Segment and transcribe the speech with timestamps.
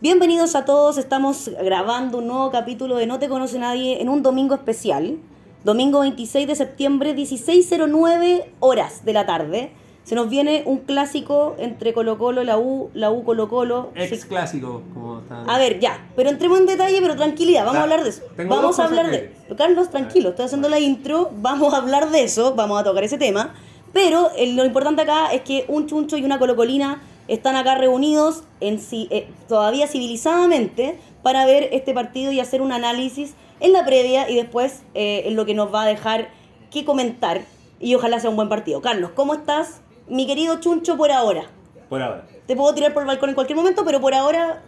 [0.00, 4.22] Bienvenidos a todos, estamos grabando un nuevo capítulo de No te conoce nadie en un
[4.22, 5.16] domingo especial.
[5.64, 9.72] Domingo 26 de septiembre, 16.09 horas de la tarde.
[10.04, 13.90] Se nos viene un clásico entre Colo Colo, la U, la U Colo Colo.
[13.96, 15.42] Ex clásico, como está.
[15.42, 18.22] A ver, ya, pero entremos en detalle, pero tranquilidad, vamos a hablar de eso.
[18.36, 19.32] tengo Vamos a hablar de...
[19.48, 23.02] que- Carlos, tranquilo, estoy haciendo la intro, vamos a hablar de eso, vamos a tocar
[23.04, 23.52] ese tema.
[23.92, 28.42] Pero eh, lo importante acá es que un chuncho y una colocolina están acá reunidos
[28.60, 34.28] en, eh, todavía civilizadamente para ver este partido y hacer un análisis en la previa
[34.30, 36.30] y después eh, en lo que nos va a dejar
[36.70, 37.42] que comentar
[37.80, 38.80] y ojalá sea un buen partido.
[38.80, 39.80] Carlos, ¿cómo estás?
[40.08, 41.44] Mi querido chuncho por ahora.
[41.88, 42.26] Por ahora.
[42.46, 44.62] Te puedo tirar por el balcón en cualquier momento, pero por ahora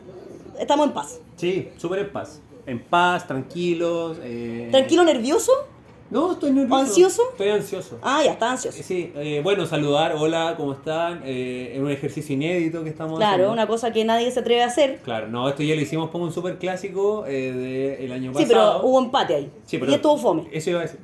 [0.58, 1.20] estamos en paz.
[1.36, 2.40] Sí, súper en paz.
[2.66, 4.18] En paz, tranquilos.
[4.22, 5.52] eh, ¿Tranquilo, nervioso?
[6.10, 6.76] No, estoy nervioso.
[6.82, 7.22] ¿Ansioso?
[7.30, 7.98] Estoy ansioso.
[8.02, 8.82] Ah, ya, está ansioso.
[8.82, 11.22] Sí, eh, bueno, saludar, hola, ¿cómo están?
[11.24, 13.52] Eh, en un ejercicio inédito que estamos Claro, haciendo.
[13.52, 14.98] una cosa que nadie se atreve a hacer.
[15.04, 18.78] Claro, no, esto ya lo hicimos como un super clásico eh, del año Sí, pasado.
[18.80, 19.50] pero hubo empate ahí.
[19.66, 20.48] Sí, pero y estuvo fome.
[20.52, 20.98] Eso iba a decir.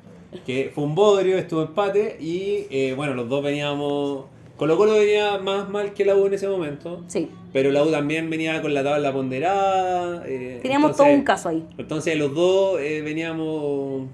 [0.44, 4.24] Que fue un bodrio, estuvo empate y eh, bueno, los dos veníamos.
[4.56, 7.04] Colo Colo venía más mal que la U en ese momento.
[7.06, 7.30] Sí.
[7.52, 10.24] Pero la U también venía con la tabla ponderada.
[10.24, 11.64] Teníamos entonces- todo un caso ahí.
[11.78, 14.08] Entonces los dos veníamos,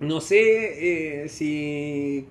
[0.00, 2.26] no sé eh, si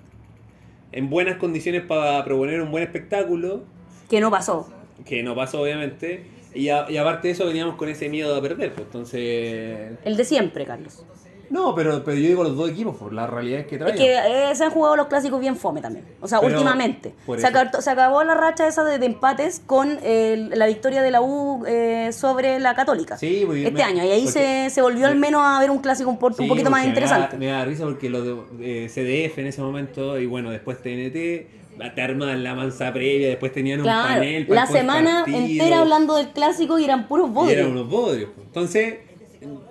[0.92, 3.64] en buenas condiciones para proponer un buen espectáculo,
[4.10, 4.70] Que no pasó.
[5.06, 6.24] que no pasó obviamente,
[6.54, 9.92] y, a- y aparte de eso veníamos con ese miedo a perder, pues, entonces...
[10.06, 11.06] El de siempre, Carlos.
[11.50, 13.98] No, pero, pero yo digo los dos equipos, por la realidad es que Es traían.
[13.98, 16.06] que eh, se han jugado los clásicos bien fome también.
[16.22, 17.14] O sea, Pero, últimamente.
[17.38, 21.12] Se acabó, se acabó la racha esa de, de empates con eh, la victoria de
[21.12, 23.18] la U eh, sobre la Católica.
[23.18, 24.04] Sí, pues, este me- año.
[24.04, 26.48] Y ahí porque- se, se volvió al menos a ver un clásico un, Sí, un
[26.50, 27.38] poquito más porque me da- interesante.
[27.38, 28.26] Me da, risa porque los
[28.58, 31.48] de eh, CDF en ese momento, y bueno, después TNT,
[31.94, 35.40] te arman la mansa previa, después tenían un panel para la semana partido.
[35.40, 37.58] entera hablando del clásico y eran puros Y bodrios.
[37.60, 38.32] eran unos bodrios.
[38.36, 38.48] pues.
[38.48, 38.96] Entonces,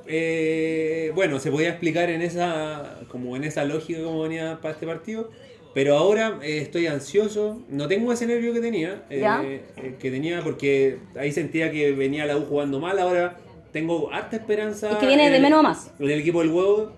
[0.09, 4.87] eh, bueno, se podía explicar en esa, como en esa lógica como venía para este
[4.87, 5.31] partido.
[5.75, 9.61] Pero ahora eh, estoy ansioso, no tengo ese nervio que tenía, eh,
[9.99, 13.37] que tenía porque ahí sentía que venía la U jugando mal, ahora
[13.73, 14.91] tengo harta esperanza.
[14.91, 15.91] Es que viene en de menos a más.
[15.99, 16.93] En el equipo del huevo.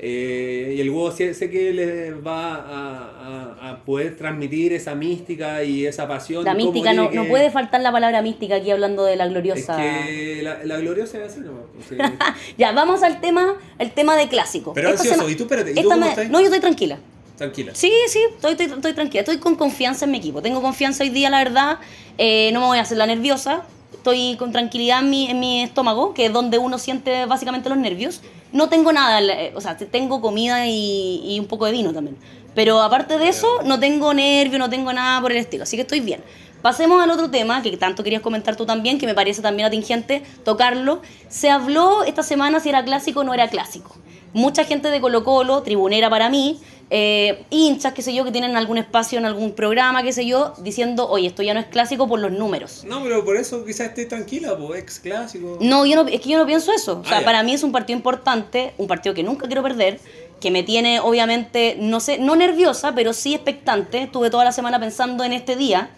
[0.00, 4.94] Eh, y el huevo sé, sé que le va a, a- a poder transmitir esa
[4.94, 6.44] mística y esa pasión.
[6.44, 9.76] La mística, no, no puede faltar la palabra mística aquí hablando de la es gloriosa.
[9.76, 11.52] que la, la gloriosa es así, ¿no?
[11.88, 11.96] Sí.
[12.58, 14.72] ya, vamos al tema, el tema de clásico.
[14.72, 16.30] Pero Esta ansioso, ¿y tú, espérate, ¿y tú cómo me- estás?
[16.30, 16.98] No, yo estoy tranquila.
[17.36, 17.72] Tranquila.
[17.74, 19.20] Sí, sí, estoy, estoy, estoy tranquila.
[19.20, 20.42] Estoy con confianza en mi equipo.
[20.42, 21.78] Tengo confianza hoy día, la verdad.
[22.18, 23.62] Eh, no me voy a hacer la nerviosa.
[23.92, 27.78] Estoy con tranquilidad en mi, en mi estómago, que es donde uno siente básicamente los
[27.78, 28.20] nervios.
[28.52, 32.16] No tengo nada, eh, o sea, tengo comida y, y un poco de vino también.
[32.54, 35.62] Pero aparte de eso, no tengo nervio, no tengo nada por el estilo.
[35.62, 36.22] Así que estoy bien.
[36.62, 40.22] Pasemos al otro tema que tanto querías comentar tú también, que me parece también atingente
[40.44, 41.02] tocarlo.
[41.28, 43.96] Se habló esta semana si era clásico o no era clásico.
[44.32, 46.60] Mucha gente de Colo Colo, tribunera para mí,
[46.90, 50.54] eh, hinchas, qué sé yo, que tienen algún espacio en algún programa, qué sé yo,
[50.58, 52.84] diciendo, oye, esto ya no es clásico por los números.
[52.86, 55.58] No, pero por eso quizás esté tranquila, pues ex clásico.
[55.60, 57.00] No, yo no, es que yo no pienso eso.
[57.00, 57.24] O sea, Ah, ya.
[57.26, 60.00] para mí es un partido importante, un partido que nunca quiero perder,
[60.40, 64.02] que me tiene obviamente, no sé, no nerviosa, pero sí expectante.
[64.02, 65.90] Estuve toda la semana pensando en este día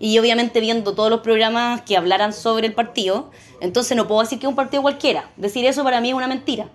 [0.00, 3.30] y obviamente viendo todos los programas que hablaran sobre el partido.
[3.60, 5.30] Entonces no puedo decir que es un partido cualquiera.
[5.36, 6.68] Decir eso para mí es una mentira.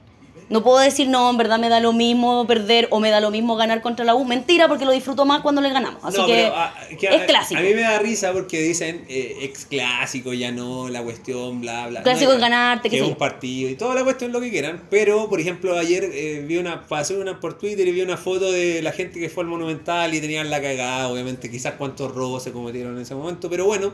[0.50, 3.30] No puedo decir, no, en verdad me da lo mismo perder o me da lo
[3.30, 4.26] mismo ganar contra la U.
[4.26, 6.04] Mentira, porque lo disfruto más cuando le ganamos.
[6.04, 7.60] Así No, que, pero, ah, que a- es clásico.
[7.60, 11.88] A mí me da risa porque dicen eh, ex clásico, ya no, la cuestión, bla,
[11.88, 12.02] bla.
[12.04, 14.82] Clásico No, es ganarte, que es un partido y toda la cuestión, lo que quieran.
[14.90, 18.52] Pero, por ejemplo, ayer eh, vi una, pasé una por Twitter y vi una foto
[18.52, 22.42] de la gente que fue al Monumental y tenían la cagada, obviamente, quizás cuántos robos
[22.44, 23.92] se cometieron en ese momento, pero bueno.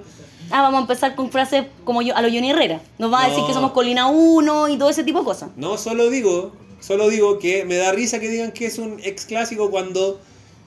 [0.51, 2.79] Ah, vamos a empezar con frases como yo, a lo Johnny Herrera.
[2.99, 5.49] Nos va a decir que somos Colina 1 y todo ese tipo de cosas.
[5.57, 6.44] No, solo digo,
[6.79, 10.19] solo digo que me da risa que digan que es un ex clásico cuando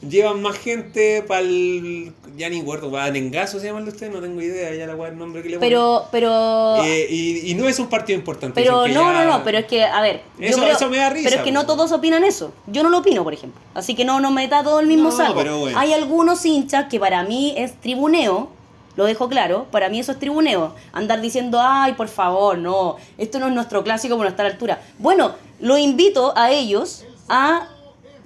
[0.06, 2.12] llevan más gente para el.
[2.36, 5.08] Ya ni acuerdo, para Nengazo se llama el de usted, no tengo idea, ya la
[5.08, 5.68] el nombre que le ponen.
[5.70, 8.60] Pero, pero, Eh, y, y no es un partido importante.
[8.60, 10.98] pero no, ya- no, no, pero es que, a ver, yo Eso- creo- eso me
[10.98, 11.76] da risa, pero es que no pues.
[11.76, 12.52] todos opinan eso.
[12.68, 13.60] Yo no lo opino, por ejemplo.
[13.74, 15.34] Así que no nos meta todo el mismo No, saco.
[15.34, 15.76] pero bueno.
[15.76, 18.50] Hay algunos hinchas que para mí es tribuneo,
[18.94, 20.76] lo dejo claro, para mí eso es tribuneo.
[20.92, 24.50] Andar diciendo, ay, por favor, no, esto no es nuestro clásico por no estar a
[24.50, 24.80] la altura.
[25.00, 27.68] Bueno, lo invito a ellos a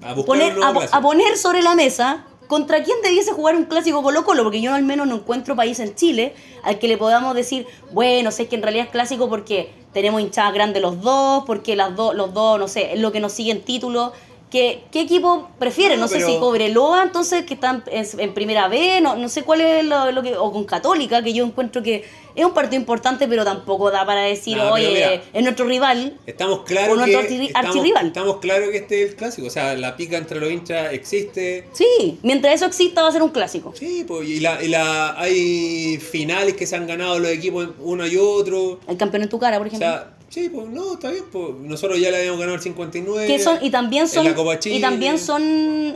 [0.03, 4.43] A poner, a, poner sobre la mesa contra quién debiese jugar un clásico Colo Colo,
[4.43, 8.31] porque yo al menos no encuentro país en Chile al que le podamos decir, bueno,
[8.31, 12.15] sé que en realidad es clásico porque tenemos hinchadas grandes los dos, porque las dos,
[12.15, 13.65] los dos, no sé, es lo que nos sigue en
[14.53, 15.99] que, ¿qué equipo prefieren?
[15.99, 19.43] No, No, sé si Cobreloa, entonces, que están en, en primera B, no, no sé
[19.43, 20.37] cuál es lo, lo que.
[20.37, 22.05] O con Católica, que yo encuentro que
[22.35, 25.23] es un partido importante, pero tampoco da para decir, No, oye, mira.
[25.33, 26.19] es nuestro rival.
[26.27, 28.07] Estamos claros que archirri- estamos, archirrival.
[28.09, 31.67] estamos claros que este es el clásico, o sea, la pica entre los hinchas existe.
[31.73, 33.73] Sí, mientras eso exista, va a ser un clásico.
[33.75, 38.07] Sí, pues, y, la, y la, hay finales que se han ganado los equipos uno
[38.07, 38.81] y otro.
[38.87, 39.89] El campeón en tu cara, por O ejemplo.
[39.89, 43.27] sea, sí, pues no, está bien, pues nosotros ya le habíamos ganado el 59.
[43.27, 44.77] que son, y también en son, la Copa Chile.
[44.77, 45.43] y también son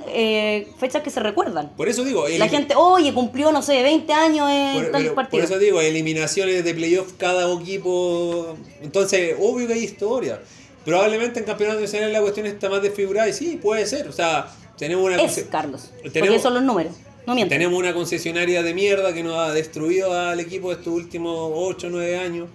[0.08, 1.70] eh, fechas que se recuerdan.
[1.76, 5.14] Por eso digo, La gente, oye, cumplió, no sé, 20 años en por, tal pero
[5.14, 5.42] partido.
[5.42, 8.56] por eso digo, eliminaciones de playoff cada equipo.
[8.82, 10.40] Entonces, obvio que hay historia.
[10.84, 14.06] Probablemente en campeonato nacional la cuestión está más desfigurada y sí, puede ser.
[14.06, 15.16] O sea, tenemos una.
[15.20, 15.90] es, Carlos.
[15.94, 16.92] Porque tenemos- son los números.
[17.26, 17.52] No miento.
[17.52, 21.90] Tenemos una concesionaria de mierda que nos ha destruido al equipo estos últimos 8 o
[21.90, 22.48] 9 años.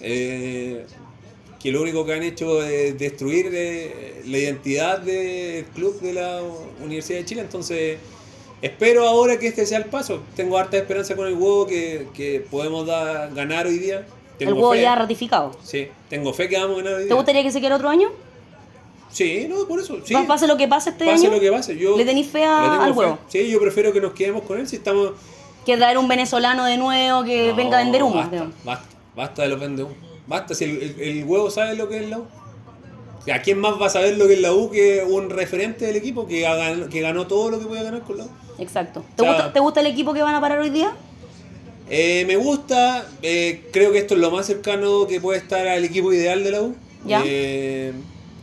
[0.00, 0.86] eh,
[1.66, 6.40] que lo único que han hecho es destruir eh, la identidad del club de la
[6.80, 7.40] Universidad de Chile.
[7.40, 7.98] Entonces,
[8.62, 10.20] espero ahora que este sea el paso.
[10.36, 14.06] Tengo harta esperanza con el huevo que, que podemos ganar hoy día.
[14.38, 14.82] Tengo el huevo fe.
[14.82, 15.56] ya ratificado.
[15.64, 17.14] Sí, tengo fe que vamos a ganar hoy ¿Te día.
[17.16, 18.10] gustaría que se quiera otro año?
[19.10, 19.98] Sí, no, por eso.
[20.04, 20.12] Sí.
[20.14, 21.34] Pa- Pase lo que pase este Pase año.
[21.34, 21.76] lo que pase.
[21.76, 22.98] Yo ¿Le tenís fe a- al fe.
[23.00, 23.18] huevo?
[23.26, 25.14] Sí, yo prefiero que nos quedemos con él si estamos.
[25.64, 28.14] Que traer un venezolano de nuevo que No, venga a vender humo.
[28.14, 28.86] Basta, basta,
[29.16, 30.05] basta de los vende humo.
[30.26, 32.22] Basta, si el, el- el huevo sabe lo que es la U.
[33.20, 35.84] O sea, ¿quién más va a saber lo que es la U que un referente
[35.86, 38.28] del equipo que, ha gan- que ganó todo lo que podía ganar con la U?
[38.58, 39.04] Exacto.
[39.16, 40.92] ¿Te, O sea- gusta, ¿Te gusta el equipo que van a parar hoy día?
[41.88, 45.84] Eh, me gusta, eh, creo que esto es lo más cercano que puede estar al
[45.84, 46.74] equipo ideal de la U.
[47.04, 47.22] Ya.
[47.24, 47.92] Eh,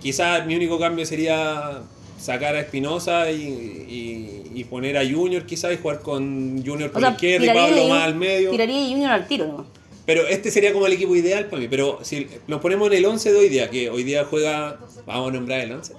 [0.02, 1.82] quizás mi único cambio sería
[2.20, 7.02] sacar a Espinosa y, y- y poner a Junior quizás y jugar con Junior por
[7.02, 8.52] la izquierda y Pablo más al medio.
[8.52, 9.66] tiraría de Junior al tiro nomás.
[10.06, 11.68] Pero este sería como el equipo ideal para mí.
[11.70, 15.30] Pero si nos ponemos en el 11 de hoy día, que hoy día juega, vamos
[15.30, 15.94] a nombrar el 11.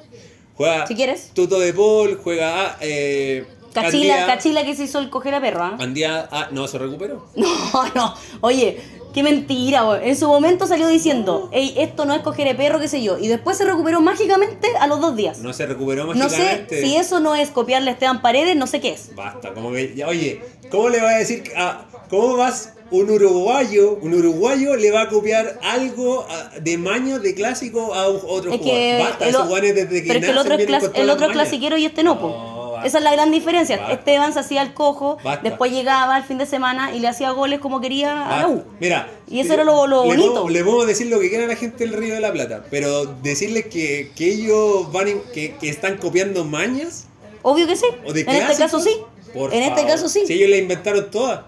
[0.57, 1.31] Juega Si quieres.
[1.35, 5.63] Tuto de Paul, juega eh, Cachila, Andía- Cachila que se hizo el coger a perro,
[5.65, 5.77] ¿ah?
[5.81, 7.27] Andía- ah, no, se recuperó.
[7.37, 7.47] No,
[7.95, 8.15] no.
[8.41, 8.79] Oye,
[9.13, 10.01] qué mentira.
[10.03, 13.19] En su momento salió diciendo, hey, esto no es coger a perro, qué sé yo.
[13.19, 15.39] Y después se recuperó mágicamente a los dos días.
[15.39, 16.83] No se recuperó No sé mágicamente.
[16.83, 19.13] si eso no es copiarle a Esteban Paredes, no sé qué es.
[19.17, 20.41] Basta, como que, ya, oye,
[20.71, 25.03] ¿cómo le va a decir, que- a- cómo vas un uruguayo, un uruguayo le va
[25.03, 29.01] a copiar algo ah, de maño, de clásico a otro Es que jugador?
[29.11, 31.85] Basta, esos jugadores desde que pero es que el otro clas- el otro clasiquero y
[31.87, 32.61] este no, po.
[32.85, 33.79] Esa es la gran diferencia.
[33.79, 33.95] Basta.
[33.95, 35.49] Esteban se hacía el cojo, Basta.
[35.49, 38.63] después llegaba el fin de semana y le hacía goles como quería a la U.
[38.79, 40.29] Mira, Y eso era lo- lo le bonito.
[40.33, 42.65] podemos- le podemos decir lo que quiera a la gente del Río de la Plata,
[42.71, 47.07] pero decirles que, que ellos van en- que, que están copiando mañas
[47.43, 47.87] Obvio que sí.
[48.07, 48.91] o de en este caso sí.
[49.33, 50.25] por en este caso sí.
[50.27, 51.41] Si ellos la inventaron todas,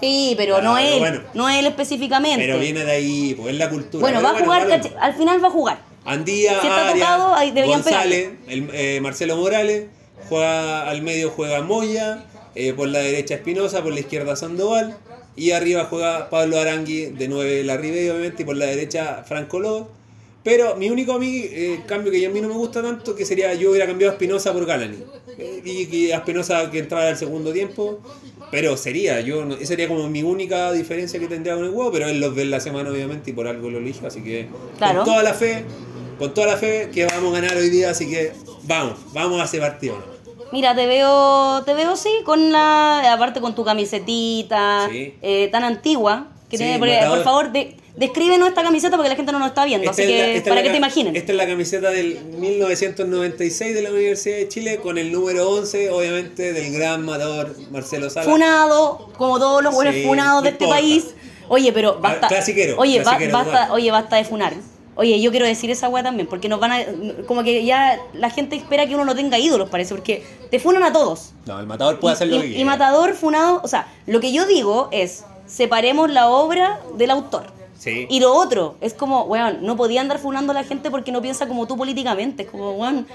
[0.00, 0.98] Sí, pero no él.
[0.98, 1.20] bueno.
[1.34, 2.38] No él específicamente.
[2.44, 4.00] pero viene de ahí, pues es la cultura.
[4.00, 4.92] bueno, Pero va a jugar, vale.
[5.00, 5.78] al final va a jugar.
[6.04, 9.86] Andía, Si está Arias, tocado, ahí deberían González, el, eh, Marcelo Morales,
[10.28, 12.24] juega al medio juega Moya,
[12.54, 14.96] eh, por la derecha Espinosa, por la izquierda Sandoval,
[15.36, 19.60] y arriba juega Pablo Arangui, de 9 la Ribey, obviamente, y por la derecha Franco
[19.60, 20.00] López.
[20.42, 23.26] Pero mi único a mí, eh, cambio que a mí no me gusta tanto, que
[23.26, 24.98] sería yo hubiera cambiado a Espinosa por Galani.
[25.36, 28.00] Eh, y que a Espinosa que entrara al segundo tiempo.
[28.50, 32.08] Pero sería, yo esa sería como mi única diferencia que tendría con el huevo, pero
[32.08, 34.48] él los ve en la semana obviamente y por algo lo elijo, así que
[34.78, 34.96] Claro.
[34.98, 35.64] con toda la fe,
[36.18, 38.32] con toda la fe que vamos a ganar hoy día, así que
[38.64, 39.96] vamos, vamos a ese partido.
[39.96, 40.20] ¿no?
[40.52, 45.14] Mira, te veo, te veo sí, con la, aparte con tu camisetita Sí.
[45.22, 46.26] eh, tan antigua.
[46.50, 47.16] Que Sí, tiene- porque, matador.
[47.18, 49.88] por favor, de, descríbenos esta camiseta porque la gente no nos está viendo.
[49.88, 51.14] Esta así es la- que, para que te imaginen.
[51.16, 52.18] Esta es la camiseta del
[52.84, 58.10] 1996 de la Universidad de Chile con el número 11, obviamente, del gran matador Marcelo
[58.10, 58.30] Sala.
[58.30, 60.80] Funado, como todos los buenos Sí, funados de este importa.
[60.82, 61.04] país.
[61.48, 62.28] Oye, pero basta.
[62.28, 64.54] clasiquero, Oye, clasiquero basta, oye, basta de funar.
[64.96, 66.84] Oye, yo quiero decir esa weá también, porque nos van a.
[67.26, 70.82] Como que ya la gente espera que uno no tenga ídolos, parece, porque te funan
[70.82, 71.30] a todos.
[71.46, 72.70] No, el matador puede hacer y, lo que y- y quiera.
[72.70, 77.44] Matador, Funado, o sea, lo que yo digo es, separemos la obra del autor.
[77.78, 78.06] Sí.
[78.10, 81.22] Y lo otro, es como, weón, no podía andar funando a la gente porque no
[81.22, 82.42] piensa como tú políticamente.
[82.42, 83.06] Es como, weón,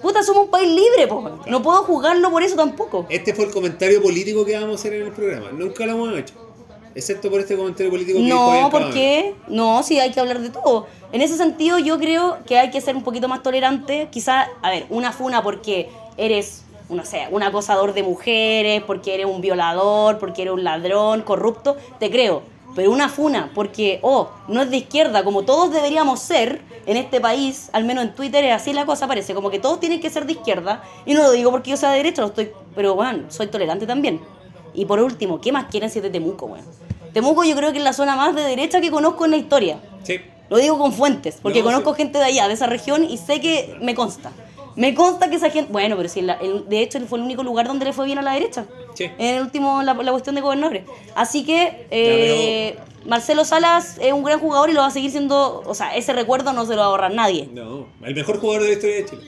[0.00, 1.38] puta, somos un país libre, po.
[1.46, 3.06] No puedo juzgarlo por eso tampoco.
[3.08, 5.50] Este fue el comentario político que vamos a hacer en el programa.
[5.52, 6.34] Nunca lo hemos hecho.
[6.94, 8.94] Excepto por este comentario político que No, Bianca ¿por Báez.
[8.94, 9.34] qué?
[9.48, 10.86] No, sí, hay que hablar de todo.
[11.12, 14.08] En ese sentido, yo creo que hay que ser un poquito más tolerante.
[14.10, 15.88] Quizá, a ver, una funa porque
[16.18, 16.61] eres,
[16.92, 21.76] no sé, un acosador de mujeres, porque eres un violador, porque eres un ladrón, corrupto,
[21.98, 22.42] te creo.
[22.74, 27.20] Pero una funa porque, oh, no es de izquierda, como todos deberíamos ser en este
[27.20, 30.08] país, al menos en Twitter es así la cosa, parece, como que todos tienen que
[30.08, 30.82] ser de izquierda.
[31.04, 33.86] Y no lo digo porque yo sea de derecha, lo estoy, pero bueno, soy tolerante
[33.86, 34.20] también.
[34.74, 36.64] Y por último, ¿qué más quieren si es de Temuco, weón?
[37.12, 39.78] Temuco yo creo que es la zona más de derecha que conozco en la historia.
[40.02, 40.18] Sí.
[40.48, 41.98] Lo digo con fuentes, porque No, conozco sí.
[41.98, 44.32] gente de allá, de esa región, y sé que me consta.
[44.76, 45.70] Me consta que esa gente.
[45.72, 48.06] Bueno, pero sí, la- el- de hecho, él fue el único lugar donde le fue
[48.06, 48.66] bien a la derecha.
[48.94, 49.04] Sí.
[49.18, 50.84] En el último, la, la cuestión de gobernadores.
[51.14, 51.86] Así que.
[51.90, 55.62] eh, Marcelo Salas es un gran jugador y lo va a seguir siendo.
[55.66, 57.48] O sea, ese recuerdo no se lo va a ahorrar nadie.
[57.52, 59.22] No, el mejor jugador de la historia de Chile.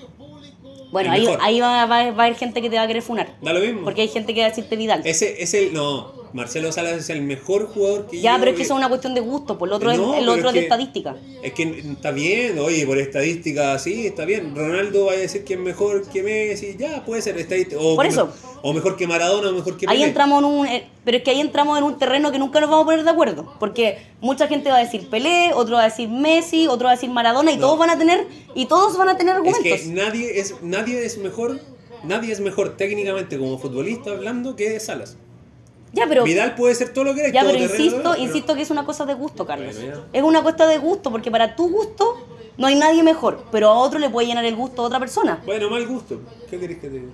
[0.92, 1.38] Bueno, El ahí, mejor.
[1.42, 3.34] ahí va, va- va a haber gente que te va a querer funar.
[3.42, 3.82] Da lo mismo.
[3.82, 5.02] Porque hay gente que va a decirte Vidal.
[5.04, 5.74] Ese es el.
[5.74, 8.78] No, Marcelo Salas es el mejor jugador que ya, yo pero es que eso es
[8.78, 9.56] una cuestión de gusto.
[9.56, 11.16] Por lo otro, No, es, el otro es de estadística.
[11.42, 11.62] Es que
[11.92, 14.54] está bien, oye, por estadística sí, está bien.
[14.54, 17.80] Ronaldo va a decir que es mejor que Messi, ya puede ser estadística.
[17.80, 18.30] O, Por eso.
[18.62, 20.08] O mejor que Maradona, o mejor que Ahí Pelé.
[20.08, 20.66] entramos en un.
[20.66, 23.04] eh, pero es que ahí entramos en un terreno que nunca nos vamos a poner
[23.04, 23.54] de acuerdo.
[23.60, 26.94] Porque mucha gente va a decir Pelé, otro va a decir Messi, otro va a
[26.96, 27.66] decir Maradona y No.
[27.66, 28.26] todos van a tener.
[28.56, 29.80] Y todos van a tener Es argumentos.
[29.80, 31.60] que nadie es, nadie es mejor,
[32.02, 35.16] nadie es mejor técnicamente como futbolista hablando que Salas.
[35.94, 36.24] Ya, pero.
[36.24, 37.28] Vidal puede ser todo lo que era.
[37.30, 39.74] Ya, pero terreno, insisto, pero- insisto que es una cosa de gusto, Carlos.
[39.76, 43.68] Bueno, es una cosa de gusto, porque para tu gusto no hay nadie mejor, pero
[43.70, 45.42] a otro le puede llenar el gusto a otra persona.
[45.44, 46.20] Bueno, mal gusto.
[46.50, 47.12] ¿Qué querés que te diga?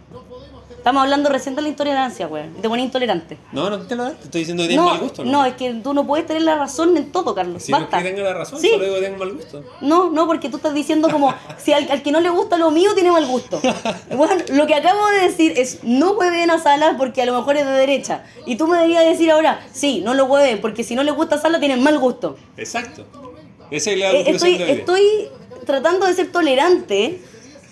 [0.81, 2.45] Estamos hablando recién de la intolerancia, güey.
[2.63, 3.37] Te pones intolerante.
[3.53, 4.17] No, no te lo das.
[4.17, 5.25] Te estoy diciendo que tienes No, mal gusto.
[5.27, 7.63] no, es que tú no puedes tener la razón en todo, Carlos.
[7.63, 7.99] Si no es Basta.
[7.99, 8.71] que tenga la razón, Sí.
[8.71, 9.63] solo digo que tengo mal gusto.
[9.83, 12.71] No, no, porque tú estás diciendo como si al, al que no le gusta lo
[12.71, 13.61] mío tiene mal gusto.
[14.17, 17.59] Bueno, lo que acabo de decir es no hueven a Salas porque a lo mejor
[17.59, 18.25] es de derecha.
[18.47, 21.35] Y tú me deberías decir ahora, sí, no lo hueven porque si no le gusta
[21.37, 22.39] a Salas tienen mal gusto.
[22.57, 23.05] Exacto.
[23.71, 25.03] Esa es la Eh, estoy, de estoy
[25.67, 27.21] tratando de ser tolerante,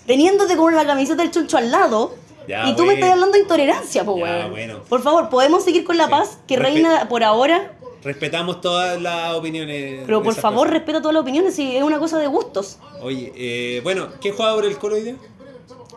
[0.05, 2.13] teniéndote con la camiseta del chuncho al lado.
[2.49, 4.49] Ya, y tú me estás hablando de intolerancia, po, Ya, weón.
[4.51, 4.79] bueno.
[4.89, 6.11] Por favor, ¿podemos seguir con la Sí.
[6.11, 7.73] paz que Respe- reina por ahora?
[8.03, 10.01] Respetamos todas las opiniones.
[10.05, 12.79] Pero por favor, respeta todas las opiniones si es una cosa de gustos.
[13.03, 15.15] Oye, eh, bueno, ¿quién juega por el Colo hoy día?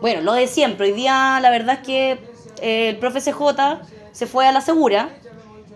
[0.01, 0.87] Bueno, lo de siempre.
[0.87, 2.11] Hoy día la verdad es que
[2.61, 3.81] eh, el profe CJ
[4.11, 5.09] se fue a la segura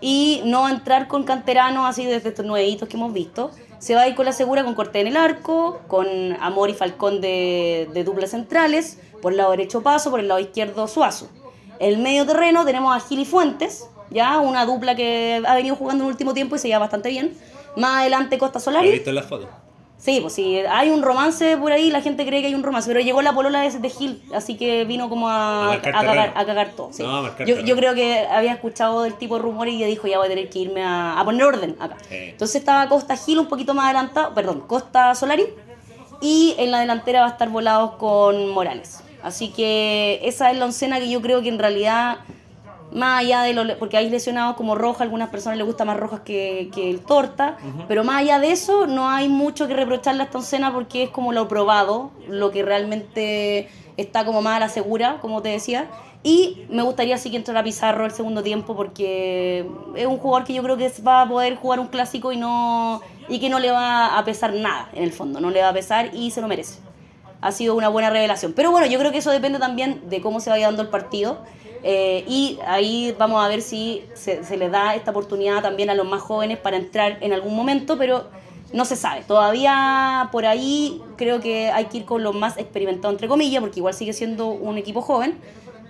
[0.00, 3.50] y no va a entrar con canteranos así desde estos nuevitos que hemos visto.
[3.80, 6.06] Se va a ir con la segura con Cortés en el arco, con
[6.40, 10.40] Amor y Falcón de, de duplas centrales, por el lado derecho Paso, por el lado
[10.40, 11.28] izquierdo Suazo.
[11.80, 15.76] En el medio terreno tenemos a Gil y Fuentes, ya una dupla que ha venido
[15.76, 17.36] jugando en el último tiempo y se lleva bastante bien.
[17.76, 18.90] Más adelante Costa Solari.
[18.90, 19.48] visto en las fotos.
[20.00, 22.88] Sí, pues sí, hay un romance por ahí, la gente cree que hay un romance,
[22.88, 26.32] pero llegó la polola de, de Gil, así que vino como a, A cagar, terreno.
[26.36, 26.90] a cagar todo.
[26.92, 27.02] sí.
[27.02, 30.18] No, yo, yo creo que había escuchado del tipo de rumores y ya dijo, ya
[30.18, 31.96] voy a tener que irme a, a poner orden acá.
[32.08, 32.14] Sí.
[32.14, 35.46] Entonces estaba Costa Gil un poquito más adelantado, perdón, Costa Solari,
[36.20, 39.00] y en la delantera va a estar volados con Morales.
[39.22, 42.18] Así que esa es la oncena que yo creo que en realidad
[42.92, 45.96] más allá de lo porque hay lesionados como Roja, a algunas personas les gusta más
[45.98, 50.22] Rojas que, que el Torta, pero más allá de eso no hay mucho que reprocharle
[50.22, 54.60] a esta oncena porque es como lo probado, lo que realmente está como más a
[54.60, 55.88] la segura, como te decía.
[56.24, 60.52] Y me gustaría sí que entrara Pizarro el segundo tiempo porque es un jugador que
[60.52, 63.70] yo creo que va a poder jugar un clásico y no y que no le
[63.70, 66.48] va a pesar nada en el fondo, no le va a pesar y se lo
[66.48, 66.80] merece
[67.40, 68.52] ha sido una buena revelación.
[68.52, 71.38] Pero bueno, yo creo que eso depende también de cómo se vaya dando el partido.
[71.84, 75.94] eh, y ahí vamos a ver si se, se le da esta oportunidad también a
[75.94, 78.24] los más jóvenes para entrar en algún momento, pero
[78.72, 79.22] no se sabe.
[79.22, 83.78] Todavía por ahí creo que hay que ir con los más experimentados, entre comillas, porque
[83.80, 85.38] igual sigue siendo un equipo joven,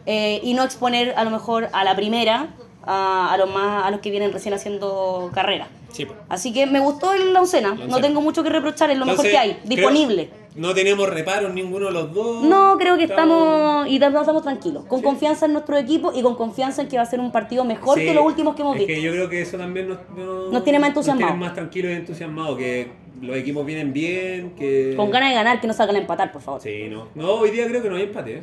[0.07, 3.90] eh, y no exponer a lo mejor a la primera a, a los más a
[3.90, 5.69] los que vienen recién haciendo carrera.
[5.93, 6.07] Sí.
[6.28, 9.25] Así que me gustó la oncena, La no tengo mucho que reprochar, es lo mejor
[9.26, 10.31] que hay, creo- disponible.
[10.59, 12.43] No tenemos reparos ninguno de los dos.
[12.45, 16.35] No, creo que estamos y estamos estamos tranquilos, con confianza en nuestro equipo y con
[16.35, 18.75] confianza en que va a ser un partido mejor Sí, que los últimos que hemos
[18.75, 18.93] es visto.
[18.95, 21.37] que yo creo que eso también nos, no- Nos tiene más entusiasmados.
[21.37, 22.91] Nos más tranquilos y entusiasmados, que
[23.23, 24.95] los equipos vienen bien, que...
[24.97, 26.61] Con ganas de ganar, que no salgan a empatar, por favor.
[26.61, 27.07] Sí, no.
[27.15, 28.43] No, hoy día creo que no hay empate, ¿eh?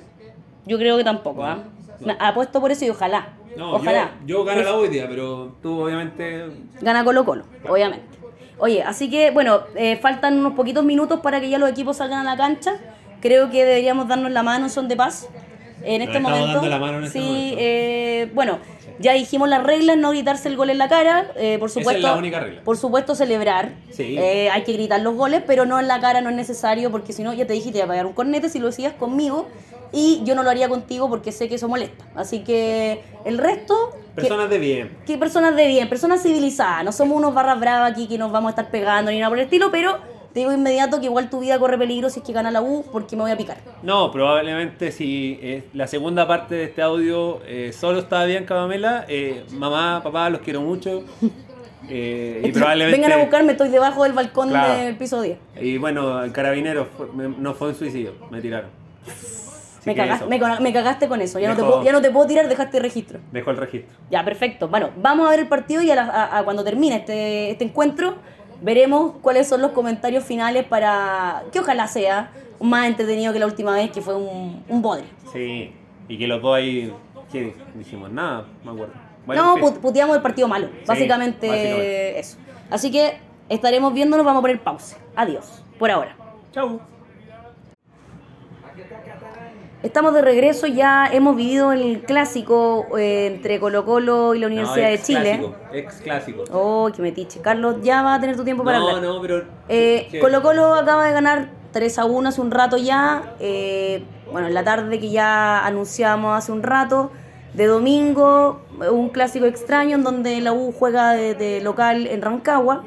[0.65, 1.59] Yo creo que tampoco, ¿ah?
[1.99, 2.13] No.
[2.19, 3.33] Apuesto por eso y ojalá.
[3.55, 4.11] No, ojalá.
[4.25, 6.45] yo, yo gano la hoy día, pero tú obviamente...
[6.81, 8.05] Gana Colo Colo, obviamente.
[8.57, 12.19] Oye, así que bueno, eh, faltan unos poquitos minutos para que ya los equipos salgan
[12.19, 12.73] a la cancha.
[13.21, 15.27] Creo que deberíamos darnos la mano en son de paz.
[15.83, 16.53] En Nos este momento.
[16.53, 17.55] dando la mano en este sí, momento.
[17.59, 18.59] eh, bueno,
[18.99, 21.31] ya dijimos las reglas, no gritarse el gol en la cara.
[21.35, 22.61] eh, por Esa es supuesto, la única regla.
[22.63, 23.73] Por supuesto, celebrar.
[23.91, 24.15] Sí.
[24.17, 27.13] Eh, hay que gritar los goles, pero no en la cara, no es necesario, porque
[27.13, 29.47] si no, ya te dije, te iba a pagar un cornete si lo decías conmigo.
[29.91, 32.05] Y yo no lo haría contigo porque sé que eso molesta.
[32.15, 33.75] Así que el resto.
[34.15, 34.97] que- Personas de bien.
[35.05, 36.83] que personas de bien, personas civilizadas.
[36.83, 39.37] No somos unos barras bravas aquí que nos vamos a estar pegando ni nada por
[39.39, 39.97] el estilo, pero
[40.35, 42.83] te digo inmediato que igual tu vida corre peligro si es que gana la U
[42.91, 43.55] porque me voy a picar.
[43.83, 49.05] No, probablemente si eh, la segunda parte de este audio eh, solo estaba bien Pamela,
[49.07, 51.05] eh, mamá, papá, los quiero mucho.
[51.89, 52.99] eh, y probablemente...
[52.99, 54.73] Vengan a buscarme, estoy debajo del balcón Claro.
[54.73, 55.37] del piso 10.
[55.61, 58.69] Y bueno, el carabinero fue- me- no fue un suicidio, me tiraron.
[59.85, 61.39] Me, que cagas- eso, me, con- me cagaste con eso.
[61.39, 63.19] Ya no, te puedo, ya no te puedo tirar, dejaste registro.
[63.31, 63.95] Dejó el registro.
[64.11, 64.67] Ya, perfecto.
[64.67, 67.63] Bueno, vamos a ver el partido y a, la- a- a cuando termine este, este
[67.63, 68.15] encuentro
[68.65, 73.75] veremos cuáles son los comentarios finales para que ojalá sea más entretenido que la última
[73.75, 75.05] vez, que fue un, un bodre.
[75.31, 75.71] Sí,
[76.09, 76.91] y que los dos ahí,
[77.31, 78.11] ¿qué dijimos?
[78.11, 78.93] Nada, me acuerdo.
[79.27, 80.67] Bueno, no, puteamos el partido malo.
[80.85, 82.19] básicamente, básicamente.
[82.19, 82.37] eso.
[82.71, 83.19] Así que
[83.49, 84.97] estaremos viéndonos, vamos a poner pausa.
[85.15, 86.15] Adiós, por ahora.
[86.51, 86.81] Chau.
[89.85, 94.85] Estamos de regreso, ya hemos vivido el clásico eh, entre Colo Colo y la Universidad
[94.85, 95.21] No, de Chile.
[95.39, 96.43] Clásico, ex clásico.
[96.51, 97.39] Oh, que metiche.
[97.39, 99.03] Carlos, ya va a tener tu tiempo para no, hablar.
[99.03, 99.43] no, pero.
[99.69, 103.35] Eh, Colo Colo acaba de ganar 3 a 1 hace un rato ya.
[103.39, 107.11] eh, bueno, en la tarde que ya anunciamos hace un rato.
[107.53, 108.61] De domingo,
[108.91, 112.83] un clásico extraño en donde la U juega de, de local en Rancagua.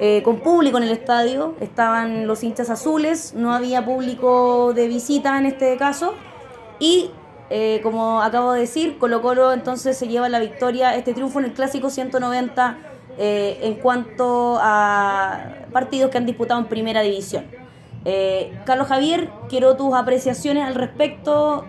[0.00, 1.54] eh, con público en el estadio.
[1.60, 3.34] Estaban los hinchas azules.
[3.34, 6.14] No había público de visita en este caso.
[6.80, 7.10] Y
[7.50, 11.44] eh, como acabo de decir, Colo Colo entonces se lleva la victoria, este triunfo en
[11.46, 12.78] el clásico 190
[13.18, 17.44] eh, en cuanto a partidos que han disputado en primera división.
[18.04, 21.66] Eh, Carlos Javier, quiero tus apreciaciones al respecto.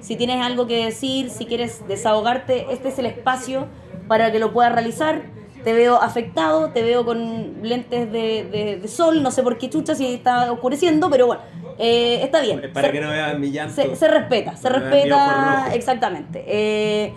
[0.00, 3.66] Si tienes algo que decir, si quieres desahogarte, este es el espacio
[4.08, 5.22] para que lo puedas realizar.
[5.64, 9.70] Te veo afectado, te veo con lentes de, de- de sol, no sé por qué
[9.70, 11.42] chucha si está oscureciendo, pero bueno,
[11.78, 12.60] eh, está bien.
[12.72, 13.74] Para Se- que no vean mi llanto.
[13.74, 16.44] se, se respeta, se respeta exactamente.
[16.46, 17.14] Eh,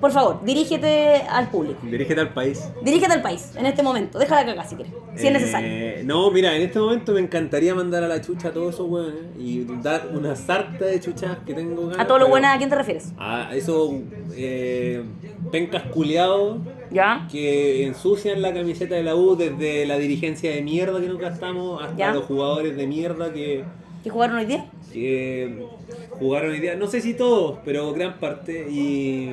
[0.00, 1.78] por favor, dirígete al público.
[1.84, 2.68] Dirígete al país.
[2.82, 4.18] Dirígete al país en este momento.
[4.18, 5.68] Déjala cagar si quieres, si es necesario.
[5.70, 8.88] Eh, no, mira, en este momento me encantaría mandar a la chucha a todos esos
[8.88, 12.00] hueones y dar una sarta de chuchas que tengo ganas.
[12.00, 13.12] A todo lo pero- bueno, ¿a quién te refieres?
[13.16, 13.92] A esos
[14.34, 15.04] eh,
[15.52, 16.58] pencas culiados
[16.92, 17.26] ¿Ya?
[17.30, 21.82] que ensucian la camiseta de la U desde la dirigencia de mierda que nunca estamos
[21.82, 22.12] hasta ¿Ya?
[22.12, 23.64] los jugadores de mierda que,
[24.02, 24.66] ¿Que jugaron hoy día?
[24.92, 25.64] que
[26.10, 26.74] jugaron hoy día.
[26.76, 28.66] No sé si todos, pero gran parte.
[28.70, 29.30] Y.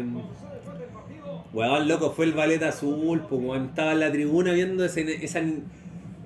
[1.52, 3.66] Weón, loco, fue el ballet azul, pues, weón.
[3.66, 5.64] Estaba en la tribuna viendo ese, ese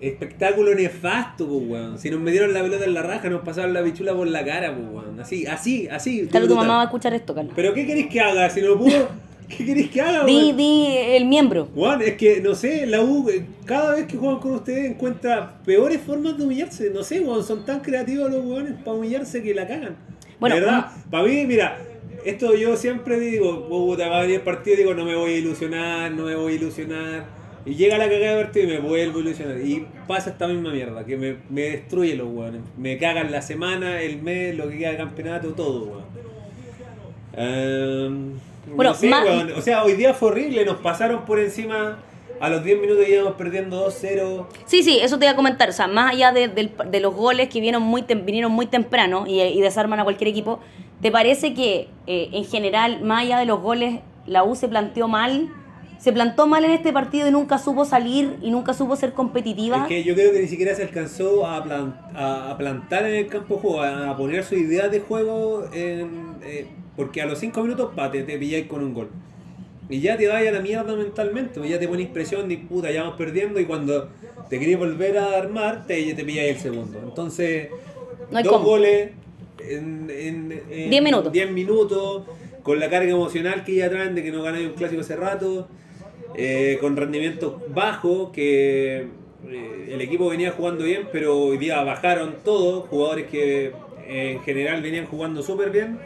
[0.01, 1.97] espectáculo nefasto, pues, weón.
[1.97, 4.75] Si nos metieron la pelota en la raja, nos pasaron la pichula por la cara,
[4.75, 5.19] pues, weón.
[5.19, 6.27] Así, así, así.
[6.27, 7.53] Tal vez tu mamá va a escuchar esto, Carlos.
[7.55, 8.49] Pero ¿qué queréis que haga?
[8.49, 9.07] Si no puedo,
[9.47, 11.69] ¿qué queréis que haga, Di, di el miembro.
[11.73, 15.62] Juan, es que, no sé, la U, eh, cada vez que juegan con ustedes encuentra
[15.65, 16.89] peores formas de humillarse.
[16.89, 19.95] No sé, weón, son tan creativos los weones para humillarse que la cagan.
[20.39, 21.77] Bueno, de verdad, para mí, mira,
[22.25, 25.38] esto yo siempre digo, puta, va a venir el partido, digo, no me voy a
[25.38, 27.25] ilusionar, no me voy a ilusionar.
[27.65, 29.58] Y llega la cagada de partido y me vuelvo a ilusionar.
[29.62, 32.62] Y pasa esta misma mierda, que me, me destruye los weones.
[32.77, 36.03] Me cagan la semana, el mes, lo que queda de campeonato, todo, weón.
[37.36, 38.34] Ehm,
[38.67, 39.52] Bueno, no sé, ma- weón.
[39.54, 41.99] O sea, hoy día fue horrible, nos pasaron por encima.
[42.39, 44.47] A los 10 minutos íbamos perdiendo 2-0.
[44.65, 45.69] Sí, sí, eso te iba a comentar.
[45.69, 48.65] O sea, más allá de, del- de los goles que vinieron muy, tem- vinieron muy
[48.65, 50.60] temprano y, y desarman a cualquier equipo,
[51.02, 55.08] ¿te parece que eh, en general, más allá de los goles, la U se planteó
[55.08, 55.49] mal?
[55.99, 59.84] Se plantó mal en este partido y nunca supo salir y nunca supo ser competitiva.
[59.84, 61.63] Es que yo creo que ni siquiera se alcanzó a,
[62.13, 65.63] a, a plantar en el campo de juego, a, a poner su idea de juego,
[65.71, 69.10] en, eh, porque a los 5 minutos pa, te, pilláis con un gol.
[69.89, 72.89] Y ya te vaya a la mierda mentalmente, pues ya te pones presión y puta,
[72.91, 74.10] ya vamos perdiendo y cuando
[74.49, 76.99] te querés volver a armar, te, te pilláis el segundo.
[77.03, 77.69] Entonces,
[78.32, 78.65] No dos cómo.
[78.65, 79.12] goles
[79.60, 81.32] en, en, en 10 minutos.
[81.34, 82.23] 10 minutos,
[82.63, 85.67] con la carga emocional que ya traen de que no ganáis un clásico hace rato,
[86.36, 89.08] eh, con rendimiento bajo, que
[89.49, 93.67] eh, el equipo venía jugando bien, pero hoy día bajaron todos, jugadores que
[94.08, 95.99] eh, en general venían jugando súper bien,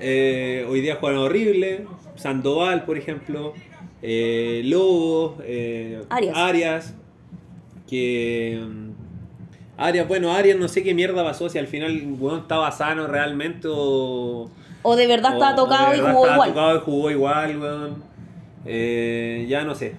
[0.00, 3.54] eh, hoy día jugaron horrible, Sandoval, por ejemplo,
[4.02, 6.02] eh, Lobo, eh,
[6.34, 6.94] Arias.
[7.88, 8.60] que...
[8.66, 8.90] mm,
[9.76, 13.66] Arias, bueno, Arias no sé qué mierda pasó, si al final el estaba sano realmente
[13.70, 14.48] o...
[14.82, 16.48] O de verdad estaba o- tocado y jugó estaba igual.
[16.50, 18.04] tocado y jugó igual, weón.
[18.66, 19.96] Eh, ya no sé.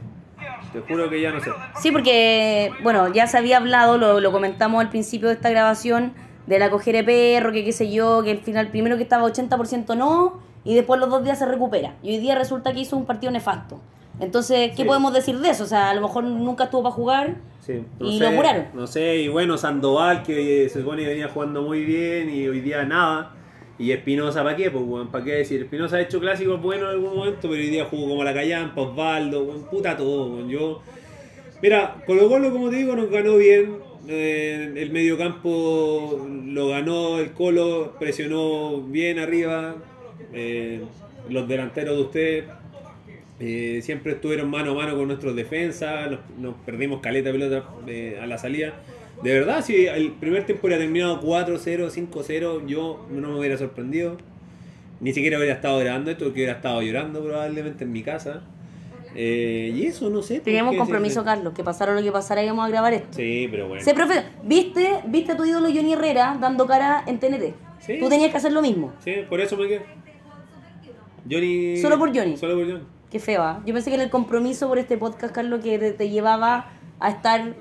[0.72, 1.50] Te juro que ya no sé.
[1.82, 6.14] Sí, porque, bueno, ya se había hablado, lo, lo comentamos al principio de esta grabación,
[6.48, 9.24] de la coger de perro, que qué sé yo, que al final primero que estaba
[9.28, 11.96] 80% no, y después los dos días se recupera.
[12.04, 13.80] Y hoy día resulta que hizo un partido nefasto.
[14.20, 14.84] Entonces, ¿qué Sí.
[14.86, 15.64] podemos decir de eso?
[15.66, 17.36] O sea, a lo mejor nunca estuvo para jugar.
[17.60, 18.68] Sí, Y lo apuraron.
[18.74, 22.62] No sé, y bueno, Sandoval, que se supone que venía jugando muy bien y hoy
[22.62, 23.32] día nada.
[23.78, 24.72] Y Espinosa, ¿para qué?
[24.72, 25.64] Pues, weón, ¿para qué decir?
[25.64, 28.80] Espinosa ha hecho clásicos buenos en algún momento, pero hoy día jugó como la Callampa,
[28.82, 30.48] Osvaldo, puta todo.
[30.48, 30.80] Yo.
[31.62, 33.80] Mira, Colo Colo, como te digo, nos ganó bien.
[34.08, 39.76] Eh, el mediocampo lo ganó el Colo, presionó bien arriba.
[40.34, 40.82] Eh,
[41.30, 42.44] los delanteros de ustedes
[43.40, 48.18] eh, siempre estuvieron mano a mano con nuestros defensas, nos, nos perdimos caleta pelota eh,
[48.22, 48.74] a la salida.
[49.24, 54.18] De verdad, si el primer tiempo hubiera terminado 4-0, 5-0, yo no me hubiera sorprendido.
[55.02, 58.44] Ni siquiera hubiera estado grabando esto, porque hubiera estado llorando probablemente en mi casa.
[59.16, 60.40] Eh, y eso, no sé.
[60.42, 63.14] Teníamos ¿por qué compromiso, Carlos, que pasara lo que pasara íbamos a grabar esto.
[63.14, 63.84] Sí, pero bueno.
[63.84, 67.54] Sé, profe, ¿viste, ¿viste a tu ídolo Johnny Herrera dando cara en TNT?
[67.80, 67.98] Sí.
[68.00, 68.94] Tú tenías que hacer lo mismo.
[69.04, 69.86] Sí, por eso me quedé.
[71.30, 71.78] Johnny.
[71.78, 72.38] Solo por Johnny.
[72.38, 72.84] Solo por Johnny.
[73.10, 73.62] Qué feo, ¿ah?
[73.66, 77.10] Yo pensé que era el compromiso por este podcast, Carlos, que te, te llevaba a
[77.10, 77.54] estar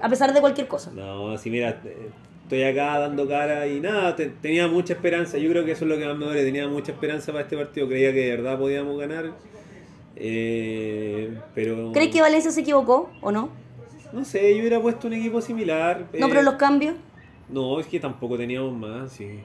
[0.00, 0.90] a pesar de cualquier cosa.
[0.94, 2.08] No, si mira, eh,
[2.44, 5.36] estoy acá dando cara y nada, te- tenía mucha esperanza.
[5.38, 6.44] Yo creo que eso es lo que más me duele.
[6.44, 7.88] Tenía mucha esperanza para este partido.
[7.88, 9.32] Creía que de verdad podíamos ganar.
[10.20, 11.92] Eh, pero.
[11.92, 13.50] ¿Crees que Valencia se equivocó o no?
[14.12, 16.06] No sé, yo hubiera puesto un equipo similar.
[16.18, 16.96] No, eh, pero los cambios.
[17.48, 19.40] No, es que tampoco teníamos más, sí.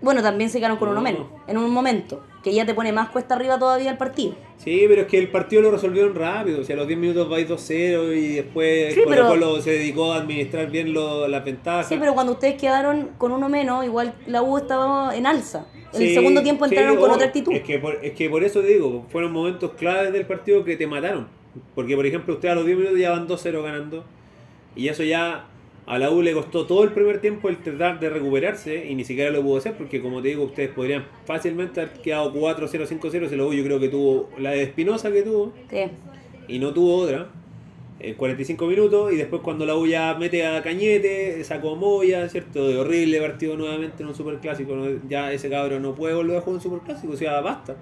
[0.00, 1.02] Bueno, también se quedaron con uno No.
[1.02, 4.36] menos, en un momento, que ya te pone más cuesta arriba todavía el partido.
[4.56, 6.60] Sí, pero es que el partido lo resolvieron rápido.
[6.60, 9.72] O sea, a los 10 minutos vais 2-0 y después Sí, Colo pero- Colo se
[9.72, 11.88] dedicó a administrar bien lo, las ventajas.
[11.88, 15.66] Sí, pero cuando ustedes quedaron con uno menos, igual la U estaba en alza.
[15.92, 17.52] En el Sí, segundo tiempo sí, entraron con oh, otra actitud.
[17.52, 20.76] Es que, por, es que por eso te digo, fueron momentos claves del partido que
[20.76, 21.26] te mataron.
[21.74, 24.04] Porque, por ejemplo, ustedes a los 10 minutos ya van 2-0 ganando.
[24.76, 25.46] Y eso ya
[25.86, 29.04] a la U le costó todo el primer tiempo el tratar de recuperarse y ni
[29.04, 33.28] siquiera lo pudo hacer porque, como te digo, ustedes podrían fácilmente haber quedado 4-0, 5-0.
[33.28, 35.82] Se lo yo creo que tuvo la de Espinosa que tuvo Sí.
[36.48, 37.28] y no tuvo otra.
[37.98, 42.28] En 45 minutos y después cuando la U ya mete a Cañete, sacó a Moya,
[42.28, 42.68] ¿cierto?
[42.68, 44.74] De horrible partido nuevamente en un superclásico.
[44.76, 44.86] ¿no?
[45.08, 47.76] Ya ese cabrón no puede volver a jugar un superclásico, o sea, basta.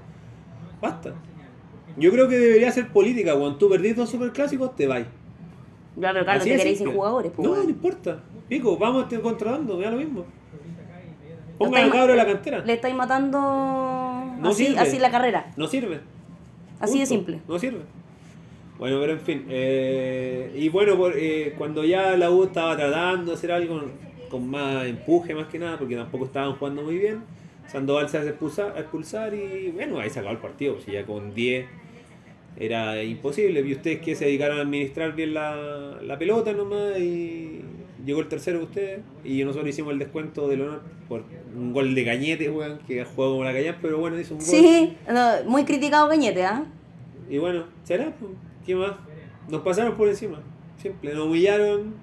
[0.81, 1.15] Basta.
[1.97, 5.07] Yo creo que debería ser política, cuando tú perdís dos superclásicos te vais.
[5.97, 7.33] Ya, pero Carlos, Así te queréis sin jugadores.
[7.35, 8.21] pues, No, no importa.
[8.49, 10.25] Pico, vamos contratando, me da lo mismo.
[11.53, 12.59] Lo Pongan al cabro de la cantera.
[12.65, 14.81] Le estáis matando No así, sirve.
[14.81, 15.53] así la carrera.
[15.57, 16.01] No sirve.
[16.81, 17.41] Así de simple.
[17.47, 17.81] No sirve.
[18.79, 19.45] Bueno, pero en fin.
[19.49, 23.83] eh, y bueno, por- eh, cuando ya la U estaba tratando de hacer algo
[24.29, 27.21] con más empuje, más que nada, porque tampoco estaban jugando muy bien,
[27.69, 30.81] Sandoval se hace expulsar, a expulsar y bueno, ahí se acabó el partido.
[30.85, 31.67] Si ya con 10
[32.59, 33.61] era imposible.
[33.61, 37.63] Y ustedes que se dedicaron a administrar bien la, la pelota nomás y
[38.05, 41.25] llegó el tercero de ustedes y nosotros hicimos el descuento del honor por
[41.57, 44.41] un gol de Cañete, weón, que ha jugado como la Cañas, pero bueno, hizo un
[44.41, 44.49] gol.
[44.49, 46.65] Sí, no, muy criticado Cañete, ¿ah?
[47.31, 48.33] Y bueno, será, pues,
[48.67, 48.93] ¿qué más?
[49.49, 50.41] Nos pasaron por encima,
[50.81, 51.95] simple, nos humillaron.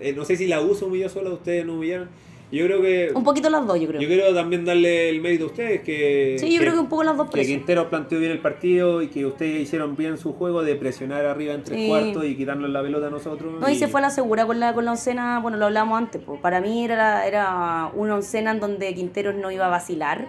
[0.00, 2.08] Eh, no sé si la U se humilló sola, ustedes nos humillaron.
[2.52, 3.10] Yo creo que.
[3.14, 4.00] Un poquito las dos, yo creo.
[4.00, 6.36] Yo quiero también darle el mérito a ustedes que.
[6.38, 7.46] sí, yo creo que un poco las dos Que.
[7.46, 11.54] Quintero planteó bien el partido y que ustedes hicieron bien su juego de presionar arriba
[11.54, 11.88] en tres Sí.
[11.88, 13.58] cuartos y quitarnos la pelota a nosotros.
[13.58, 15.96] No, y se fue a la segura con la, con la oncena, bueno, lo hablamos
[15.96, 16.40] antes, pues.
[16.40, 20.28] para mí era, era una oncena en donde Quinteros no iba a vacilar,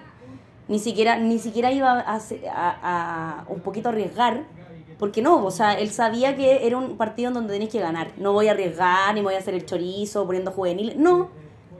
[0.70, 4.44] ni siquiera, ni siquiera iba a, a- a un poquito arriesgar,
[4.98, 8.12] porque no, o sea, él sabía que era un partido en donde tenéis que ganar,
[8.16, 11.30] no voy a arriesgar, ni voy a hacer el chorizo poniendo juveniles, no,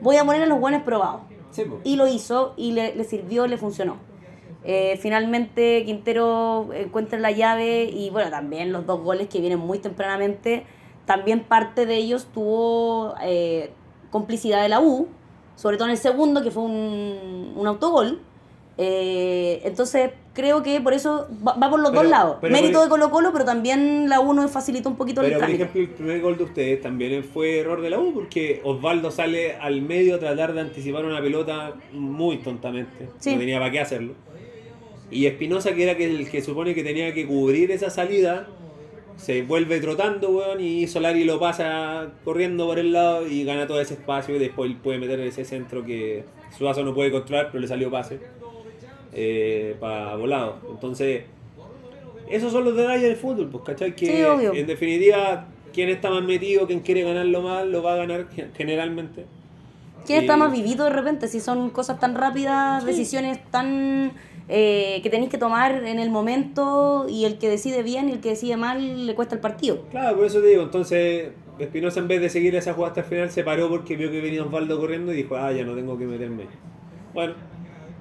[0.02, 1.22] voy a poner a los buenos probados.
[1.52, 1.64] Sí.
[1.84, 3.98] Y lo hizo y le, le sirvió, le funcionó.
[4.66, 9.80] Eh, finalmente Quintero encuentra la llave y bueno, también los dos goles que vienen muy
[9.80, 10.66] tempranamente,
[11.06, 13.72] también parte de ellos tuvo eh,
[14.10, 15.10] complicidad de la U,
[15.56, 18.22] sobre todo en el segundo que fue un, un autogol.
[18.78, 22.38] Eh, entonces creo que por eso va, va por los Pero- dos lados.
[22.42, 25.40] pero Mérito de Colo Colo, pero también la U nos facilitó un poquito el Pero
[25.42, 29.12] por ejemplo, el primer gol de ustedes también fue error de la U porque Osvaldo
[29.12, 33.10] sale al medio a tratar de anticipar una pelota muy tontamente.
[33.20, 33.34] Sí.
[33.34, 34.14] No tenía para qué hacerlo.
[35.12, 38.48] Y Espinosa, que era que el que supone que tenía que cubrir esa salida,
[39.18, 43.80] se vuelve trotando, weón, y Solari lo pasa corriendo por el lado y gana todo
[43.80, 46.24] ese espacio y después puede meter ese centro que
[46.58, 48.20] Suazo no puede controlar, pero le salió pase
[49.80, 50.56] para volado.
[50.70, 51.24] Entonces,
[52.30, 53.96] esos son los detalles del fútbol, pues, ¿cachai?
[53.96, 54.54] Que Sí, obvio.
[54.54, 58.52] en definitiva, quien está más metido, quien quiere ganarlo más, lo va a ganar gen-
[58.56, 59.26] generalmente.
[60.06, 61.28] ¿Quién está más vivido de repente?
[61.28, 64.12] Si son cosas tan rápidas, decisiones tan
[64.50, 68.20] eh, que tenéis que tomar en el momento y el que decide bien y el
[68.20, 69.78] que decide mal le cuesta el partido.
[69.92, 73.08] Claro, por eso te digo, entonces Espinosa en vez de seguir esa jugada hasta el
[73.08, 75.98] final se paró porque vio que venía Osvaldo corriendo y dijo, ah, ya no tengo
[75.98, 76.48] que meterme.
[77.14, 77.36] Bueno,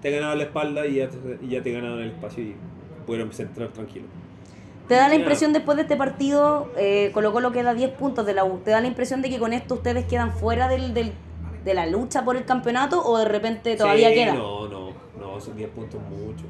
[0.02, 2.54] te ganaron la espalda y ya te, y ya te ganaron el espacio y
[3.06, 4.06] pudieron centrar tranquilo.
[4.88, 8.34] ¿Te da la impresión después de este partido, eh, Colo Colo queda 10 puntos de
[8.34, 11.12] la U, ¿te da la impresión de que con esto ustedes quedan fuera del, del-
[11.64, 14.34] de la lucha por el campeonato o de repente todavía Sí, queda?
[14.34, 16.44] No, no, no, son 10 puntos mucho.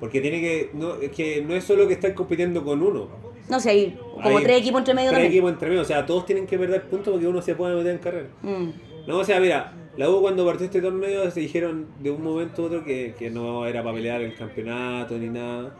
[0.00, 3.06] Porque tiene que, no, es que no es solo que están compitiendo con uno.
[3.48, 5.32] No sé, hay como Hay tres equipos entre medio Tres también.
[5.32, 7.92] equipos entre medio, o sea, todos tienen que perder puntos porque uno se puede meter
[7.92, 8.28] en carrera.
[8.42, 8.68] Mm.
[9.06, 12.62] No, o sea, mira, la U cuando partió este torneo se dijeron de un momento
[12.62, 15.74] a otro que, que no era para pelear el campeonato ni nada.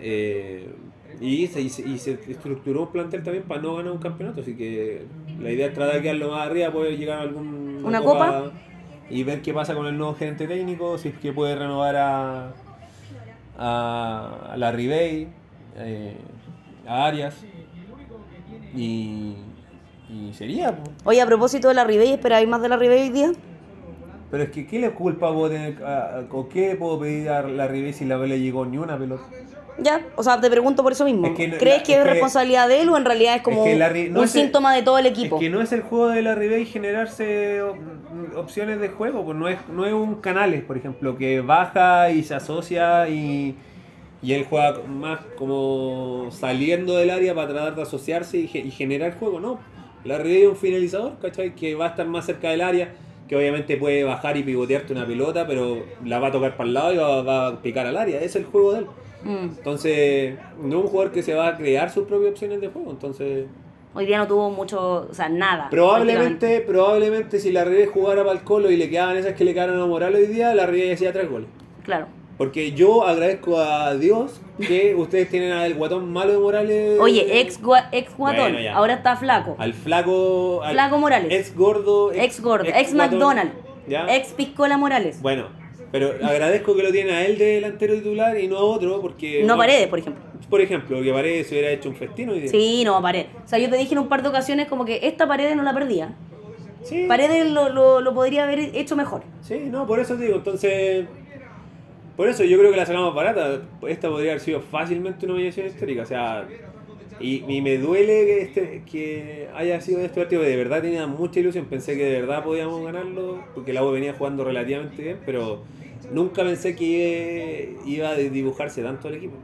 [0.00, 0.68] Eh,
[1.20, 4.42] y, se, y, se, y se estructuró un plantel también para no ganar un campeonato,
[4.42, 5.06] así que
[5.40, 8.52] la idea es tratar de quedarlo más arriba, poder llegar a algún ¿Una copa?
[9.08, 12.52] y ver qué pasa con el nuevo gerente técnico, si es que puede renovar a,
[13.56, 15.28] a, a la Ribey.
[15.78, 16.16] eh,
[16.86, 17.44] a Arias.
[18.76, 19.34] Y,
[20.10, 20.90] y sería, pues.
[21.04, 23.32] Oye, a propósito de la Ribey, ¿esperáis más de la Ribey hoy día?
[24.30, 27.68] Pero es que, ¿qué le culpa puedo tener, a- o qué puedo pedir a la
[27.68, 29.22] Ribey si la le llegó ni una pelota?
[29.78, 31.26] Ya, o sea, te pregunto por eso mismo.
[31.26, 33.36] Es que no- ¿Crees la- que es es que- responsabilidad de él o en realidad
[33.36, 35.36] es como Es que la Ri- no un el- síntoma de todo el equipo?
[35.36, 37.76] Es que no es el juego de la Ribey generarse op-
[38.36, 42.22] opciones de juego, pues no es, no es un Canales, por ejemplo, que baja y
[42.22, 43.54] se asocia y,
[44.22, 49.40] y él juega más como saliendo del área para tratar de asociarse y generar juego,
[49.40, 49.58] no.
[50.06, 51.54] La Ribey es un finalizador, ¿cachai?
[51.54, 52.94] Que va a estar más cerca del área,
[53.28, 56.74] que obviamente puede bajar y pivotearte una pelota, pero la va a tocar para el
[56.74, 58.86] lado y va, va a picar al área, es el juego de él.
[59.24, 59.56] Mm.
[59.58, 62.90] Entonces, no es un jugador que se va a crear sus propias opciones de juego,
[62.90, 63.46] entonces...
[63.94, 65.68] Hoy día no tuvo mucho, o sea, nada.
[65.70, 69.54] Probablemente, probablemente si la Ribey jugara para el Colo y le quedaban esas que le
[69.54, 71.48] quedaron a Morales hoy día, la Ribey hacía tres goles.
[71.82, 72.06] Claro.
[72.38, 76.98] Porque yo agradezco a Dios que ustedes tienen al guatón malo de Morales.
[77.00, 79.56] Oye, ex, gua- ex guatón, Bueno, ahora está flaco.
[79.58, 80.60] Al flaco.
[80.62, 81.32] al Flaco Morales.
[81.32, 82.12] Ex gordo.
[82.12, 83.52] Ex gordo, ex, guatón, McDonald,
[83.88, 84.06] ¿ya?
[84.14, 85.22] ex Piscola Morales.
[85.22, 85.46] Bueno,
[85.90, 89.40] pero agradezco que lo tiene a él de delantero titular y no a otro, porque.
[89.40, 90.22] no bueno, Paredes, por ejemplo.
[90.50, 92.50] Por ejemplo, que Paredes se hubiera hecho un festino hoy día.
[92.50, 93.28] Sí, no, Paredes.
[93.44, 95.62] O sea, yo te dije en un par de ocasiones como que esta Paredes no
[95.62, 96.14] la perdía.
[96.84, 97.06] Sí.
[97.08, 99.22] Paredes lo, lo, lo podría haber hecho mejor.
[99.40, 101.06] Sí, no, por eso te digo, entonces.
[102.16, 103.62] Por eso yo creo que la sacamos barata.
[103.86, 106.02] Esta podría haber sido fácilmente una humillación histórica.
[106.02, 106.48] O sea,
[107.20, 110.42] y, y me duele que, este, que haya sido este partido.
[110.42, 111.66] De verdad tenía mucha ilusión.
[111.66, 113.44] Pensé que de verdad podíamos ganarlo.
[113.54, 115.18] Porque la U venía jugando relativamente bien.
[115.26, 115.62] Pero
[116.12, 119.34] nunca pensé que iba a dibujarse tanto el equipo.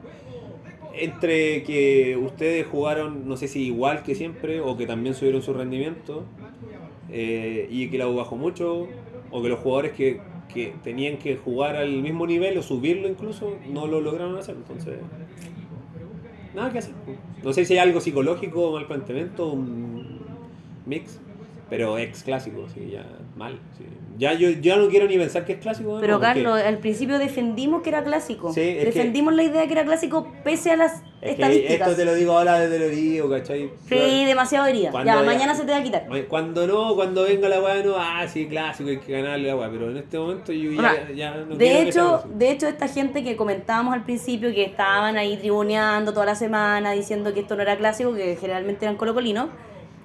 [0.95, 5.55] Entre que ustedes jugaron, no sé si igual que siempre, o que también subieron su
[5.55, 6.25] rendimiento,
[7.11, 8.89] eh, y que la U bajó mucho,
[9.31, 10.21] o que los jugadores que,
[10.53, 14.57] que tenían que jugar al mismo nivel o subirlo incluso, no lo lograron hacer.
[14.57, 14.99] Entonces,
[16.55, 16.95] nada que hacer.
[17.43, 20.21] No sé si hay algo psicológico, mal planteamiento, un
[20.87, 21.21] mix,
[21.77, 23.05] pero ex clásico, sí, ya
[23.35, 23.59] mal.
[23.79, 23.85] sí.
[24.19, 25.97] Ya yo ya no quiero ni pensar que es clásico.
[25.99, 28.53] Pero no, porque- Carlos, al principio defendimos que era clásico.
[28.53, 31.89] Sí, que- defendimos la idea que era clásico pese a las es estadísticas.
[31.89, 33.71] esto te lo digo ahora desde el oído, ¿cachai?
[33.89, 34.91] Sí, demasiado herida.
[34.91, 36.07] Cuando Ya, mañana se te va a quitar.
[36.29, 39.71] Cuando no, cuando venga la weá, no, ah, sí, clásico, hay que ganarle la weá,
[39.71, 43.35] pero en este momento yo ya, ya no de hecho, de hecho, esta gente que
[43.35, 47.77] comentábamos al principio que estaban ahí tribuneando toda la semana diciendo que esto no era
[47.79, 49.49] clásico, que generalmente eran colocolinos,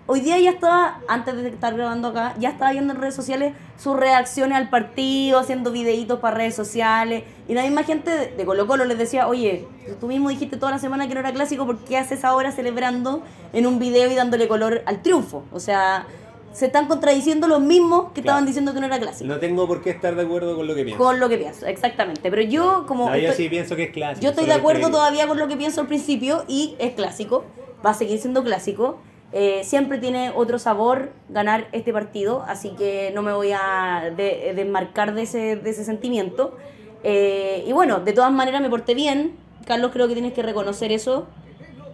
[0.07, 3.53] hoy día ya estaba, antes de estar grabando acá, ya estaba viendo en redes sociales
[3.77, 8.65] sus reacciones al partido, haciendo videitos para redes sociales, y la misma gente de, Colo
[8.65, 9.67] Colo les decía, oye,
[9.99, 13.21] tú mismo dijiste toda la semana que no era clásico, ¿por qué haces ahora celebrando
[13.53, 15.43] en un video y dándole color al triunfo?
[15.51, 16.07] O sea,
[16.53, 18.47] se están contradiciendo los mismos que estaban Claro.
[18.47, 19.27] diciendo que no era clásico.
[19.31, 21.03] No tengo por qué estar de acuerdo con lo que pienso.
[21.03, 22.31] Con lo que pienso, exactamente.
[22.31, 23.09] Pero yo, como.
[23.09, 24.23] No, yo sí pienso que es clásico.
[24.23, 27.43] yo estoy de acuerdo todavía con lo que pienso al principio y es clásico.
[27.85, 28.97] Va a seguir siendo clásico.
[29.33, 34.53] Eh, siempre tiene otro sabor ganar este partido, así que no me voy a de-
[34.55, 36.55] desmarcar de ese, de ese sentimiento.
[37.03, 39.35] Eh, y bueno, de todas maneras me porté bien.
[39.65, 41.27] Carlos, creo que tienes que reconocer eso.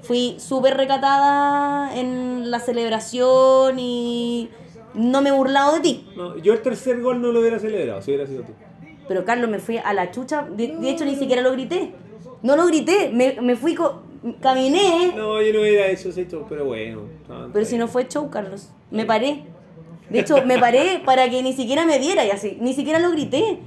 [0.04, 4.50] Fui súper recatada en la celebración y
[4.94, 6.08] no me he burlado de ti.
[6.16, 8.54] No, yo el tercer gol no lo hubiera celebrado, si hubiera sido tú.
[9.08, 10.44] Pero Carlos, me fui a la chucha.
[10.44, 11.94] De, de hecho, ni siquiera lo grité.
[12.44, 13.10] No lo grité.
[13.14, 14.04] Me, me fui, co-
[14.42, 15.14] caminé.
[15.16, 17.02] No, yo no hubiera hecho ese show, pero bueno.
[17.28, 18.70] no, Pero si no fue show, Carlos.
[18.92, 19.44] Me paré.
[20.10, 22.58] De hecho, me paré para que ni siquiera me viera y así.
[22.62, 23.60] Ni siquiera lo grité.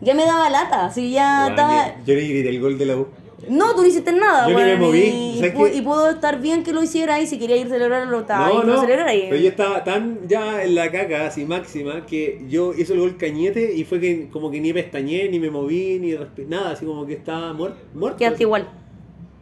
[0.00, 0.86] Ya me daba lata.
[0.86, 2.04] Así ya Bueno, estaba.
[2.06, 3.06] Yo le grité el gol de la U.
[3.48, 5.76] No, tú no hiciste nada, Yo ni me moví, Y, ¿sabes pu- qué?
[5.78, 8.54] y pudo estar bien que lo hiciera y si quería ir a celebrarlo, estaba ahí,
[8.54, 12.04] No, que lo no, y- pero yo estaba tan ya en la caca, así máxima,
[12.04, 15.50] que yo hice el gol cañete y fue que como que ni pestañé, ni me
[15.50, 16.14] moví, ni
[16.48, 17.78] nada, así como que estaba muerto.
[17.94, 18.68] muerto Quedaste igual.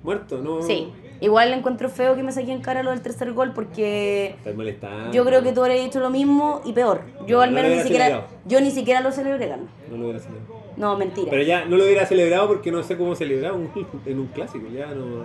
[0.03, 0.63] Muerto, no.
[0.63, 0.93] Sí.
[1.21, 5.11] Igual encuentro feo que me saqué en cara lo del tercer gol porque Estás molestando.
[5.13, 7.03] Yo creo que tú habrías hecho lo mismo y peor.
[7.27, 8.33] Yo No, al no menos ni siquiera, celebrado.
[8.47, 9.69] yo ni siquiera lo celebré, Carlos.
[9.91, 10.55] No lo hubiera celebrado.
[10.77, 11.27] No, mentira.
[11.31, 13.69] Pero ya no lo hubiera celebrado porque no sé cómo celebrar un,
[14.07, 15.05] en un clásico, ya no.
[15.05, 15.25] No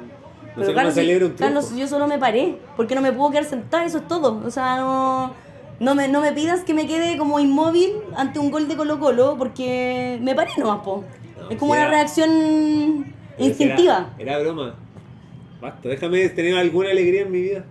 [0.55, 1.33] Pero sé cómo Carlos, celebra un.
[1.33, 4.41] Carlos, yo solo me paré, porque no me puedo quedar sentada, eso es todo.
[4.43, 5.31] O sea, no,
[5.79, 8.99] no, me, no me pidas que me quede como inmóvil ante un gol de Colo
[8.99, 11.03] Colo, porque me paré nomás, po.
[11.39, 14.09] No, es como una reacción instintiva.
[14.17, 14.75] Era, era broma.
[15.61, 17.63] Basta, déjame tener alguna alegría en mi vida.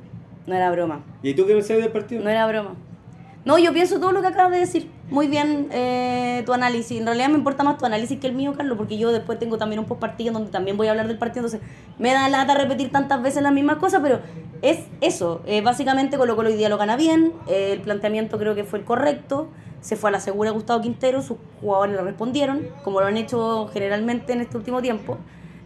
[0.47, 2.23] No era broma, ¿Y tú qué pensás del partido?
[2.25, 2.75] no era broma.
[3.45, 4.89] No, yo pienso todo lo que acabas de decir.
[5.11, 6.99] Muy bien eh, tu análisis.
[7.01, 9.59] En realidad me importa más tu análisis que el mío, Carlos, porque yo después tengo
[9.59, 11.45] también un post partido donde también voy a hablar del partido.
[11.47, 14.21] Entonces me da lata repetir tantas veces las mismas cosas, pero
[14.63, 15.43] es eso.
[15.47, 17.33] Eh, básicamente Colo Colo hoy día lo gana bien.
[17.49, 19.49] eh, el planteamiento creo que fue el correcto.
[19.81, 21.21] Se fue a la segura Gustavo Quintero.
[21.21, 25.19] Sus jugadores le respondieron, como lo han hecho generalmente en este último tiempo.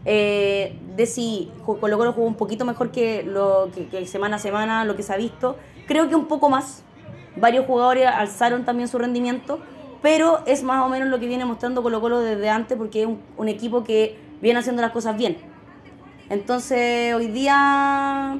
[0.09, 4.85] Eh, de si Colo Colo jugó un poquito mejor que, lo, que, semana a semana,
[4.85, 5.57] lo que se ha visto.
[5.85, 6.81] Creo que un poco más.
[7.35, 9.59] Varios jugadores alzaron también su rendimiento,
[10.01, 13.09] pero es más o menos lo que viene mostrando Colo Colo desde antes porque es
[13.35, 15.37] un, equipo que viene haciendo las cosas bien.
[16.29, 18.39] Entonces hoy día,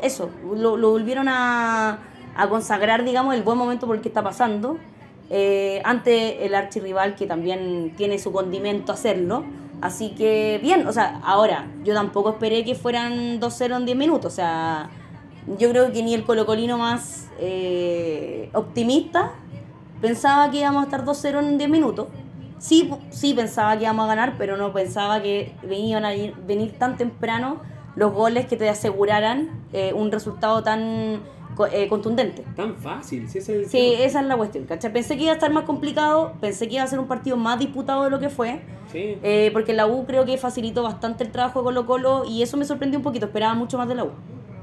[0.00, 1.98] eso, lo, volvieron a,
[2.34, 4.78] a consagrar, digamos, el buen momento por el que está pasando.
[5.28, 9.44] eh, ante el archirrival que también tiene su condimento hacerlo.
[9.82, 14.32] Así que bien, o sea, ahora yo tampoco esperé que fueran 2-0 en 10 minutos.
[14.32, 14.88] O sea,
[15.58, 19.32] yo creo que ni el colocolino más eh, optimista
[20.00, 22.06] pensaba que íbamos a estar 2-0 en 10 minutos.
[22.58, 26.78] Sí, sí pensaba que íbamos a ganar, pero no pensaba que venían a ir- venir
[26.78, 27.60] tan temprano
[27.96, 31.20] los goles que te aseguraran eh, un resultado tan
[31.72, 32.44] eh, contundente.
[32.56, 34.92] Tan fácil, si es el Sí, esa es la cuestión, ¿cachai?
[34.92, 37.58] Pensé que iba a estar más complicado, pensé que iba a ser un partido más
[37.58, 38.60] disputado de lo que fue,
[38.90, 39.16] Sí.
[39.22, 42.56] eh, porque la U creo que facilitó bastante el trabajo de Colo Colo y eso
[42.56, 44.10] me sorprendió un poquito, esperaba mucho más de la U.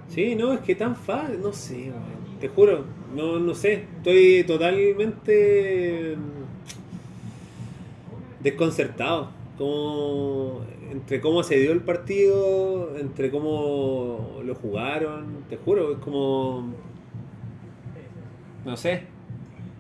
[0.08, 1.92] Sí, no, es que tan fácil, no sé,
[2.40, 11.82] te juro, no, no sé, estoy totalmente mm, desconcertado, como entre cómo se dio el
[11.82, 16.64] partido, entre cómo lo jugaron, te juro, es como,
[18.66, 19.04] no sé,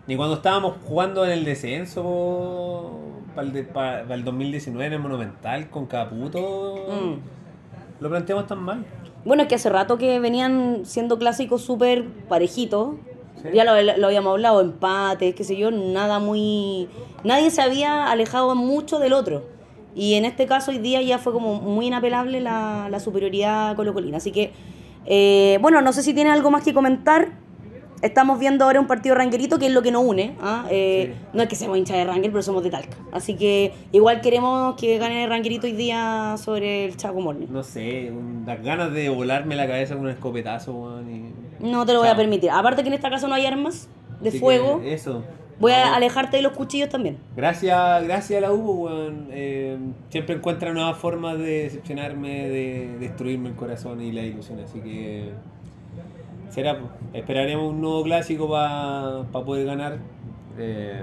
[0.06, 2.92] ni cuando estábamos jugando en el descenso
[3.34, 8.02] para el, de- pa- pa el 2019 en el Monumental con Caputo, Mm.
[8.04, 8.86] lo planteamos tan mal.
[9.26, 12.96] Bueno, es que hace rato que venían siendo clásicos súper parejitos.
[13.42, 13.50] Sí.
[13.54, 16.90] Ya lo, lo habíamos hablado, empates, qué sé yo, nada muy...
[17.24, 19.44] Nadie se había alejado mucho del otro.
[20.00, 24.16] Y en este caso hoy día ya fue como muy inapelable la, la superioridad colocolina.
[24.16, 24.54] Así que,
[25.06, 27.34] eh, bueno, no sé si tiene algo más que comentar.
[28.02, 30.36] Estamos viendo ahora un partido ranguerito que es lo que nos une.
[30.42, 30.66] ¿ah?
[30.72, 31.26] Eh, Sí.
[31.34, 32.96] No es que seamos hinchas de Ranger, pero somos de Talca.
[33.12, 37.48] Así que igual queremos que gane Ranguerito hoy día sobre el Chaco Morning.
[37.50, 38.10] No sé,
[38.46, 41.14] las ganas de volarme la cabeza con un escopetazo, weón.
[41.14, 41.34] y-
[41.70, 42.52] No te lo voy a permitir.
[42.52, 43.90] Aparte que en esta casa no hay armas
[44.22, 44.80] de Así fuego.
[44.86, 45.26] Eso.
[45.60, 45.78] Voy No.
[45.78, 47.18] a alejarte de los cuchillos también.
[47.36, 49.28] Gracias, gracias a la U, weón.
[49.32, 49.78] Eh,
[50.10, 54.60] siempre encuentra nuevas formas de decepcionarme, de destruirme el corazón y la ilusión.
[54.62, 55.32] Así que
[56.50, 56.90] será, po.
[57.14, 59.98] esperaremos un nuevo clásico para poder ganar.
[60.58, 61.02] Eh,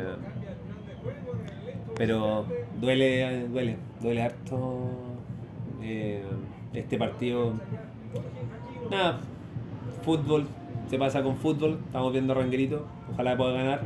[1.97, 2.45] pero
[2.81, 4.81] duele, duele, duele harto
[5.83, 6.23] eh,
[6.75, 7.53] este partido.
[8.91, 9.21] Nada,
[10.03, 10.47] fútbol,
[10.89, 11.79] se pasa con fútbol.
[11.87, 13.81] Estamos viendo a Ranguerito, ojalá pueda ganar.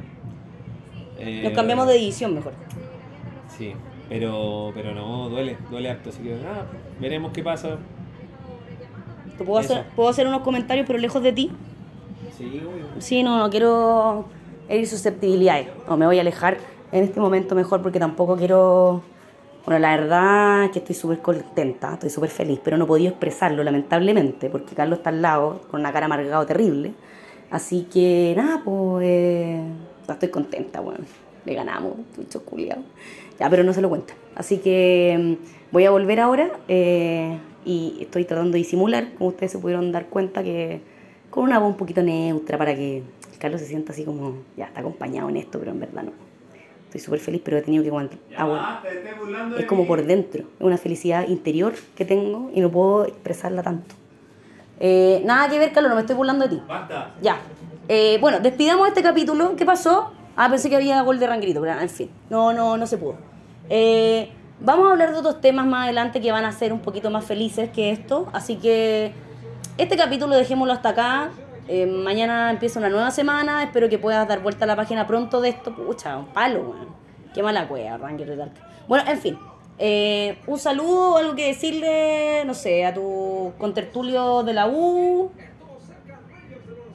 [1.21, 2.53] Eh, Nos cambiamos de edición mejor.
[3.57, 3.75] Sí,
[4.09, 6.11] pero, pero no, duele, duele harto.
[6.11, 6.67] Así que nada,
[6.99, 7.77] veremos qué pasa.
[9.37, 9.75] Te puedo Eso.
[9.75, 11.51] hacer, puedo hacer unos comentarios, pero lejos de ti.
[12.37, 12.87] Sí, obvio.
[12.99, 14.27] Sí, no, no quiero
[14.69, 15.69] herir susceptibilidades.
[15.89, 16.59] No, me voy a alejar
[16.93, 19.03] en este momento mejor porque tampoco quiero...
[19.67, 23.11] Bueno, la verdad es que estoy súper contenta, estoy súper feliz, pero no he podido
[23.11, 26.95] expresarlo lamentablemente porque Carlos está al lado con una cara amargado terrible.
[27.51, 29.63] Así que nada, pues eh,
[30.15, 31.05] estoy contenta, bueno.
[31.45, 32.83] Le ganamos, mucho culiado.
[33.39, 34.15] Ya, pero no se lo cuenta.
[34.35, 39.53] Así que mm, voy a volver ahora eh, y estoy tratando de disimular, como ustedes
[39.53, 40.81] se pudieron dar cuenta, que
[41.31, 43.03] con una voz un poquito neutra para que
[43.39, 46.13] Carlos se sienta así como, ya está acompañado en esto, pero en verdad no.
[46.87, 48.19] Estoy súper feliz, pero he tenido que aguantar.
[48.37, 48.83] aguantar.
[49.57, 53.95] Es como por dentro, es una felicidad interior que tengo y no puedo expresarla tanto.
[54.81, 56.63] Eh, nada que ver, Carlos, no me estoy burlando de ti.
[56.67, 57.15] Basta.
[57.23, 57.39] Ya.
[57.93, 59.57] Eh, bueno, despidamos este capítulo.
[59.57, 60.13] ¿Qué pasó?
[60.37, 63.17] Ah, pensé que había gol de Rangrito, pero en fin, no, no, no se pudo.
[63.69, 67.11] Eh, vamos a hablar de otros temas más adelante que van a ser un poquito
[67.11, 68.29] más felices que esto.
[68.33, 69.13] Así que
[69.77, 71.31] este capítulo dejémoslo hasta acá.
[71.67, 73.65] Eh, mañana empieza una nueva semana.
[73.65, 75.75] Espero que puedas dar vuelta a la página pronto de esto.
[75.75, 76.95] Pucha, un palo, weón.
[77.35, 78.69] Qué mala cueva, Ranger Talca.
[78.87, 79.39] Bueno, en fin.
[80.47, 85.33] un saludo, algo que decirle, no sé, a tu contertulio de la U.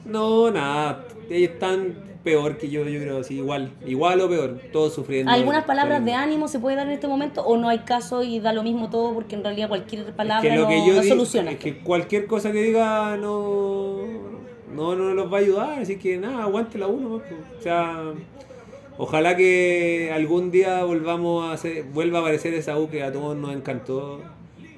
[0.06, 1.04] No, nada.
[1.28, 3.70] Ellos están peor que yo, yo creo, sí, igual.
[3.86, 4.60] Igual o peor.
[4.72, 5.30] Todos sufriendo.
[5.30, 8.40] ¿Algunas palabras de ánimo se puede dar en este momento o no hay caso y
[8.40, 10.94] da lo mismo todo porque en realidad cualquier palabra Es que lo no, que yo
[10.94, 11.52] no digo soluciona?
[11.52, 13.98] es que cualquier cosa que diga no,
[14.74, 17.22] no, no los va a ayudar, así que nada, aguante la uno.
[17.58, 18.12] O sea,
[18.98, 23.36] ojalá que algún día volvamos a hacer, vuelva a aparecer esa U que a todos
[23.36, 24.20] nos encantó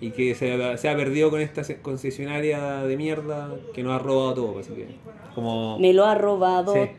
[0.01, 4.35] y que se, se ha perdido con esta concesionaria de mierda que nos ha robado
[4.35, 4.87] todo, así que
[5.35, 6.97] como Me lo ha robado Sí, ese es,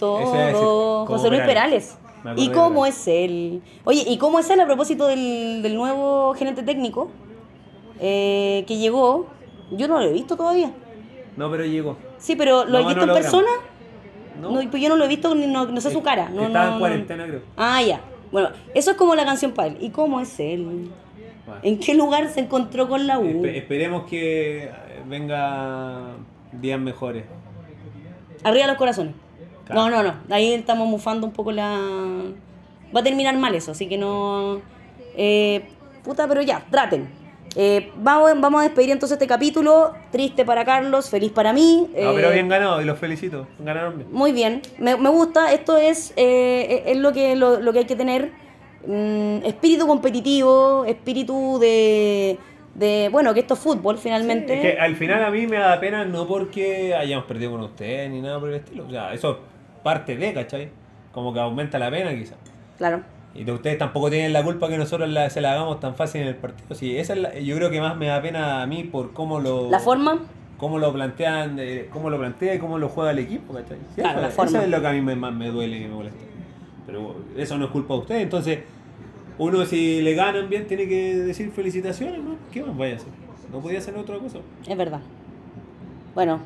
[0.54, 1.98] todo José Luis Perales.
[2.36, 2.98] ¿Y cómo Perales.
[3.00, 3.62] es él?
[3.86, 7.10] Oye, ¿y cómo es él a propósito del, del nuevo gerente técnico
[8.00, 9.28] eh, que llegó?
[9.72, 10.72] Yo no lo he visto todavía.
[11.38, 11.98] no, pero llegó.
[12.18, 13.48] Sí, pero ¿lo No, he visto no en persona?
[14.42, 16.30] No, No, pues yo no lo he visto, ni no, no sé su cara.
[16.30, 17.42] No, estaba en cuarentena, creo.
[17.58, 18.02] Ah, ya.
[18.32, 19.78] Bueno, eso es como la canción para él.
[19.82, 20.90] ¿Y cómo es él?
[21.50, 21.62] Bueno.
[21.64, 23.24] ¿En qué lugar se encontró con la U?
[23.26, 24.70] Espe- esperemos que
[25.08, 26.16] venga
[26.52, 27.26] días mejores.
[28.44, 29.14] Arriba los corazones.
[29.66, 29.82] Claro.
[29.90, 30.34] No, no, no.
[30.34, 31.78] Ahí estamos mufando un poco la.
[32.96, 34.62] Va a terminar mal eso, así que no.
[35.16, 35.64] Eh,
[36.04, 37.10] puta, pero ya, traten.
[37.56, 39.94] Eh, vamos, vamos a despedir entonces este capítulo.
[40.12, 41.88] Triste para Carlos, feliz para mí.
[41.92, 43.48] No, Eh, pero bien ganado y los felicito.
[43.60, 44.08] Ganaron bien.
[44.12, 45.52] Muy bien, me, me gusta.
[45.52, 48.32] Esto es, eh, es lo que, lo, lo que hay que tener.
[48.86, 52.38] Mm, espíritu competitivo, espíritu de,
[52.76, 53.10] de.
[53.12, 54.54] Bueno, que esto es fútbol finalmente.
[54.56, 58.10] Es que al final a mí me da pena no porque hayamos perdido con ustedes
[58.10, 58.86] ni nada por el estilo.
[58.88, 59.38] O sea, eso es
[59.84, 60.70] parte de, ¿cachai?
[61.12, 62.38] Como que aumenta la pena quizás.
[62.78, 63.02] Claro.
[63.36, 66.22] Y de ustedes tampoco tienen la culpa que nosotros la- se la hagamos tan fácil
[66.22, 66.74] en el partido.
[66.74, 69.40] Sí, esa es la- yo creo que más me da pena a mí por cómo
[69.40, 70.20] lo La forma.
[70.58, 73.78] cómo lo plantean, eh, cómo lo plantea y cómo lo juega el equipo, ¿cachai?
[73.96, 74.64] Sí, Claro, eso, la eso forma.
[74.64, 76.24] es lo que a mí me, más me duele y me molesta.
[76.90, 78.60] Pero eso no es culpa de ustedes, entonces
[79.38, 82.36] uno si le ganan bien tiene que decir felicitaciones, ¿no?
[82.52, 83.10] ¿Qué más vaya a hacer?
[83.52, 84.40] No podía hacer otra cosa.
[84.68, 85.02] Es verdad.
[86.16, 86.40] Bueno,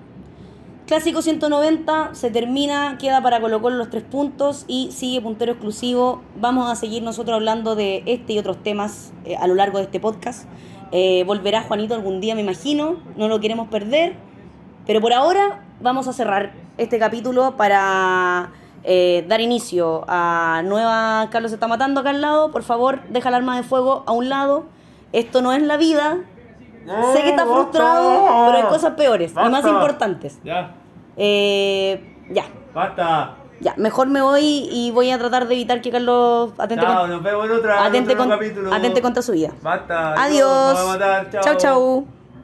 [0.85, 6.21] Clásico 190 se termina, queda para Colo los tres puntos y sigue puntero exclusivo.
[6.35, 9.85] Vamos a seguir nosotros hablando de este y otros temas eh, a lo largo de
[9.85, 10.45] este podcast.
[10.91, 12.97] Eh, volverá Juanito algún día, me imagino.
[13.15, 14.15] No lo queremos perder.
[14.85, 18.51] Pero por ahora vamos a cerrar este capítulo para
[18.83, 22.51] eh, dar inicio a nueva Carlos se está matando acá al lado.
[22.51, 24.65] Por favor, deja el arma de fuego a un lado.
[25.11, 26.17] Esto no es la vida.
[27.13, 29.69] sé que está frustrado, pero hay cosas peores y más Basta.
[29.69, 30.39] importantes.
[30.43, 30.75] Ya,
[31.15, 33.35] Eh, ya, basta.
[33.61, 33.73] ya.
[33.77, 37.23] Mejor me voy y voy a tratar de evitar que Carlos atente, Chao, con- nos
[37.23, 38.73] vemos en otra en atente, otro con- capítulo.
[38.73, 39.51] atente contra su vida.
[39.61, 40.13] Basta.
[40.21, 40.97] Adiós.
[41.41, 42.22] Chao, chao.